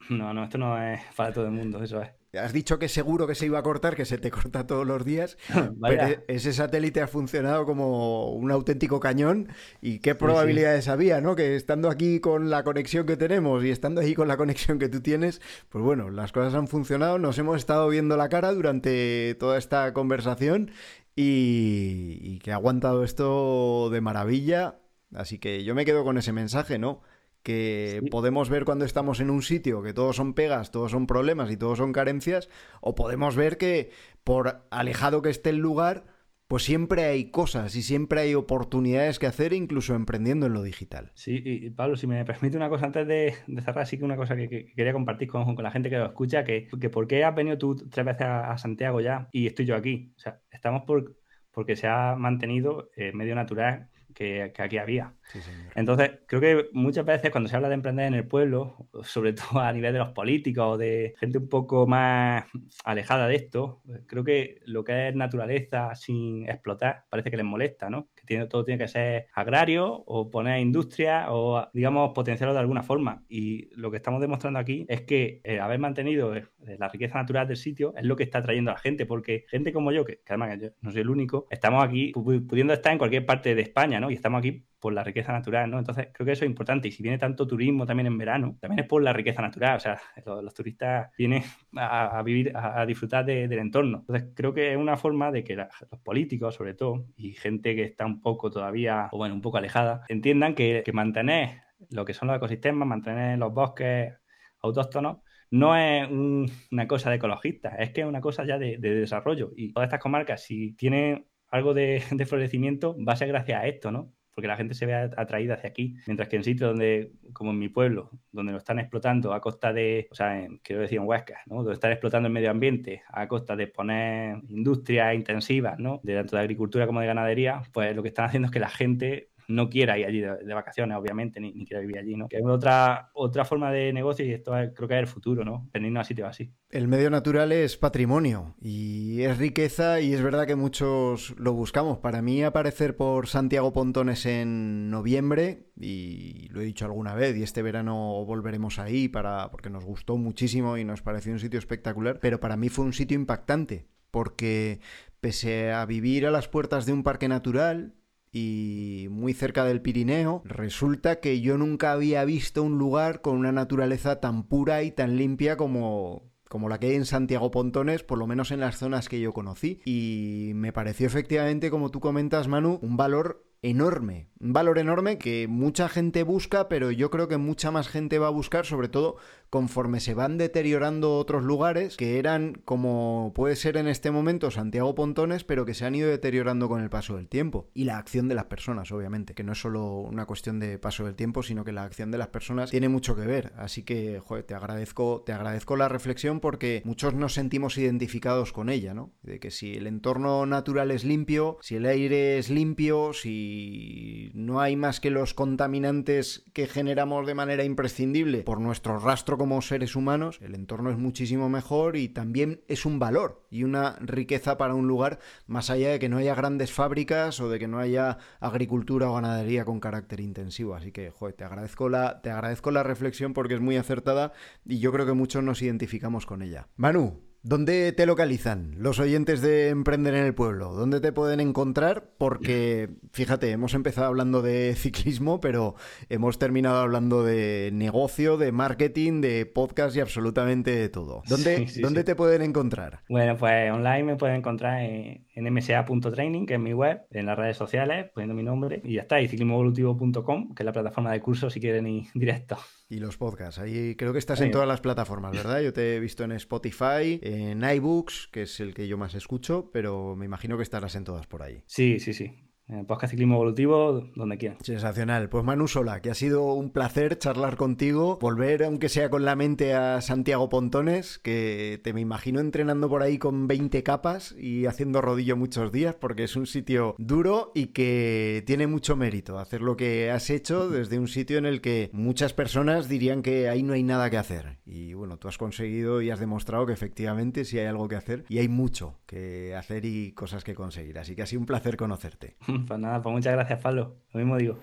[0.09, 2.09] No, no, esto no es para todo el mundo, eso es.
[2.33, 5.03] Has dicho que seguro que se iba a cortar, que se te corta todos los
[5.03, 5.37] días,
[5.81, 9.49] pero ese satélite ha funcionado como un auténtico cañón.
[9.81, 10.91] ¿Y qué probabilidades sí, sí.
[10.91, 11.35] había, no?
[11.35, 14.87] Que estando aquí con la conexión que tenemos y estando ahí con la conexión que
[14.87, 19.35] tú tienes, pues bueno, las cosas han funcionado, nos hemos estado viendo la cara durante
[19.35, 20.71] toda esta conversación
[21.15, 24.79] y, y que ha aguantado esto de maravilla.
[25.13, 27.01] Así que yo me quedo con ese mensaje, ¿no?
[27.43, 28.09] Que sí.
[28.09, 31.57] podemos ver cuando estamos en un sitio que todos son pegas, todos son problemas y
[31.57, 32.49] todos son carencias,
[32.81, 33.91] o podemos ver que
[34.23, 36.05] por alejado que esté el lugar,
[36.51, 41.09] pues siempre hay cosas y siempre hay oportunidades que hacer, incluso emprendiendo en lo digital.
[41.15, 44.17] Sí, y Pablo, si me permite una cosa antes de, de cerrar, sí que una
[44.17, 47.07] cosa que, que quería compartir con, con, la gente que lo escucha, que, que por
[47.07, 50.11] qué has venido tú tres veces a, a, Santiago ya y estoy yo aquí.
[50.17, 51.15] O sea, estamos por,
[51.53, 53.89] porque se ha mantenido eh, medio natural
[54.21, 55.15] que, que aquí había.
[55.31, 55.39] Sí,
[55.75, 59.59] Entonces, creo que muchas veces cuando se habla de emprender en el pueblo, sobre todo
[59.59, 62.45] a nivel de los políticos o de gente un poco más
[62.83, 67.89] alejada de esto, creo que lo que es naturaleza sin explotar parece que les molesta,
[67.89, 68.09] ¿no?
[68.49, 73.23] Todo tiene que ser agrario o poner industria o, digamos, potenciarlo de alguna forma.
[73.29, 76.45] Y lo que estamos demostrando aquí es que eh, haber mantenido eh,
[76.79, 79.73] la riqueza natural del sitio es lo que está atrayendo a la gente, porque gente
[79.73, 82.97] como yo, que, que además yo no soy el único, estamos aquí pudiendo estar en
[82.97, 84.11] cualquier parte de España, ¿no?
[84.11, 85.77] Y estamos aquí por la riqueza natural, ¿no?
[85.77, 88.79] Entonces creo que eso es importante y si viene tanto turismo también en verano, también
[88.79, 91.43] es por la riqueza natural, o sea, los, turistas vienen
[91.77, 93.99] a, vivir, a, disfrutar de, del entorno.
[93.99, 95.67] Entonces creo que es una forma de que los
[96.03, 100.03] políticos, sobre todo, y gente que está un poco todavía, o bueno, un poco alejada,
[100.09, 104.13] entiendan que, mantener lo que son los ecosistemas, mantener los bosques
[104.61, 105.19] autóctonos,
[105.51, 108.95] no es un, una cosa de ecologistas, es que es una cosa ya de, de,
[108.95, 109.51] desarrollo.
[109.55, 113.91] Y todas estas comarcas, si tienen algo de, florecimiento, va a ser gracias a esto,
[113.91, 114.13] ¿no?
[114.33, 115.95] Porque la gente se ve atraída hacia aquí.
[116.07, 119.73] Mientras que en sitios donde, como en mi pueblo, donde lo están explotando a costa
[119.73, 121.57] de, o sea, en, quiero decir en Huesca, ¿no?
[121.57, 125.99] Donde están explotando el medio ambiente a costa de poner industrias intensivas, ¿no?
[126.03, 128.69] De tanto de agricultura como de ganadería, pues lo que están haciendo es que la
[128.69, 132.27] gente no quiera ir allí de, vacaciones, obviamente, ni, ni, quiera vivir allí, ¿no?
[132.27, 135.43] Que es otra, otra forma de negocio y esto es, creo que es el futuro,
[135.43, 135.69] ¿no?
[135.73, 136.53] Venirnos a sitios así.
[136.69, 141.99] El medio natural es patrimonio y es riqueza y es verdad que muchos lo buscamos.
[141.99, 147.43] Para mí aparecer por Santiago Pontones en noviembre, y lo he dicho alguna vez, y
[147.43, 152.19] este verano volveremos ahí para, porque nos gustó muchísimo y nos pareció un sitio espectacular,
[152.19, 154.81] pero para mí fue un sitio impactante porque
[155.21, 157.93] pese a vivir a las puertas de un parque natural,
[158.31, 163.51] y muy cerca del Pirineo, resulta que yo nunca había visto un lugar con una
[163.51, 168.17] naturaleza tan pura y tan limpia como, como la que hay en Santiago Pontones, por
[168.17, 169.81] lo menos en las zonas que yo conocí.
[169.85, 175.47] Y me pareció efectivamente, como tú comentas, Manu, un valor enorme, un valor enorme que
[175.47, 179.17] mucha gente busca, pero yo creo que mucha más gente va a buscar, sobre todo
[179.51, 184.95] conforme se van deteriorando otros lugares que eran como puede ser en este momento Santiago
[184.95, 188.29] Pontones, pero que se han ido deteriorando con el paso del tiempo y la acción
[188.29, 191.65] de las personas, obviamente, que no es solo una cuestión de paso del tiempo, sino
[191.65, 193.51] que la acción de las personas tiene mucho que ver.
[193.57, 198.69] Así que, joder, te agradezco, te agradezco la reflexión porque muchos nos sentimos identificados con
[198.69, 199.11] ella, ¿no?
[199.21, 204.61] De que si el entorno natural es limpio, si el aire es limpio, si no
[204.61, 209.95] hay más que los contaminantes que generamos de manera imprescindible por nuestro rastro como seres
[209.95, 214.75] humanos, el entorno es muchísimo mejor y también es un valor y una riqueza para
[214.75, 215.17] un lugar,
[215.47, 219.15] más allá de que no haya grandes fábricas o de que no haya agricultura o
[219.15, 220.75] ganadería con carácter intensivo.
[220.75, 224.31] Así que, joder, te agradezco la, te agradezco la reflexión porque es muy acertada
[224.63, 226.67] y yo creo que muchos nos identificamos con ella.
[226.75, 230.73] Manu, ¿Dónde te localizan los oyentes de Emprender en el Pueblo?
[230.73, 232.11] ¿Dónde te pueden encontrar?
[232.19, 235.73] Porque, fíjate, hemos empezado hablando de ciclismo, pero
[236.09, 241.23] hemos terminado hablando de negocio, de marketing, de podcast y absolutamente de todo.
[241.27, 242.05] ¿Dónde, Sí, sí, ¿dónde sí.
[242.05, 243.01] te pueden encontrar?
[243.09, 247.39] Bueno, pues online me pueden encontrar en, en msa.training, que es mi web, en las
[247.39, 251.19] redes sociales, poniendo mi nombre, y ya está, y ciclismoevolutivo.com, que es la plataforma de
[251.21, 252.57] cursos si quieren ir directo.
[252.91, 253.57] Y los podcasts.
[253.57, 254.43] Ahí creo que estás Sí.
[254.45, 255.61] en todas las plataformas, ¿verdad?
[255.61, 259.69] Yo te he visto en Spotify, en iBooks, que es el que yo más escucho,
[259.71, 261.63] pero me imagino que estarás en todas por ahí.
[261.67, 262.50] Sí, sí, sí.
[262.71, 264.57] En podcast Ciclismo Evolutivo, donde quieran.
[264.63, 265.27] Sensacional.
[265.27, 269.35] Pues Manu Sola, que ha sido un placer charlar contigo, volver, aunque sea con la
[269.35, 274.67] mente, a Santiago Pontones, que te me imagino entrenando por ahí con 20 capas y
[274.67, 279.61] haciendo rodillo muchos días, porque es un sitio duro y que tiene mucho mérito hacer
[279.61, 283.63] lo que has hecho desde un sitio en el que muchas personas dirían que ahí
[283.63, 284.59] no hay nada que hacer.
[284.65, 288.23] Y bueno, tú has conseguido y has demostrado que efectivamente sí hay algo que hacer
[288.29, 290.97] y hay mucho que hacer y cosas que conseguir.
[290.99, 292.37] Así que ha sido un placer conocerte.
[292.67, 293.95] Pues nada, pues muchas gracias, Pablo.
[294.13, 294.57] Lo mismo digo.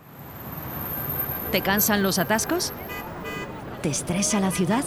[1.52, 2.72] ¿Te cansan los atascos?
[3.82, 4.84] ¿Te estresa la ciudad?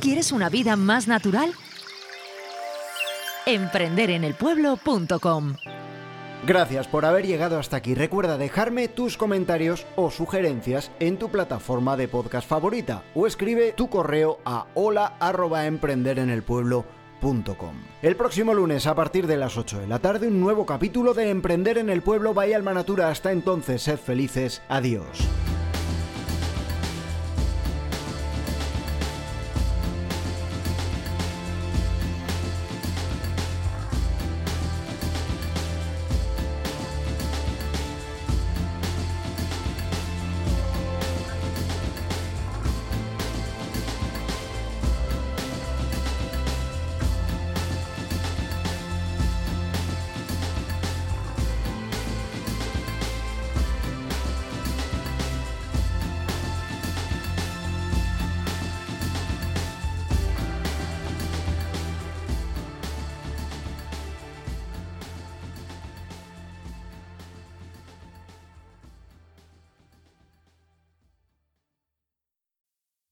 [0.00, 1.52] ¿Quieres una vida más natural?
[3.46, 5.54] Emprenderenelpueblo.com
[6.44, 7.94] Gracias por haber llegado hasta aquí.
[7.94, 13.88] Recuerda dejarme tus comentarios o sugerencias en tu plataforma de podcast favorita o escribe tu
[13.88, 16.84] correo a hola@emprenderenelpueblo.com.
[16.84, 17.01] El
[18.16, 21.78] próximo lunes a partir de las 8 de la tarde un nuevo capítulo de Emprender
[21.78, 23.10] en el Pueblo Bahía Alma Natura.
[23.10, 24.60] Hasta entonces, sed felices.
[24.68, 25.20] Adiós.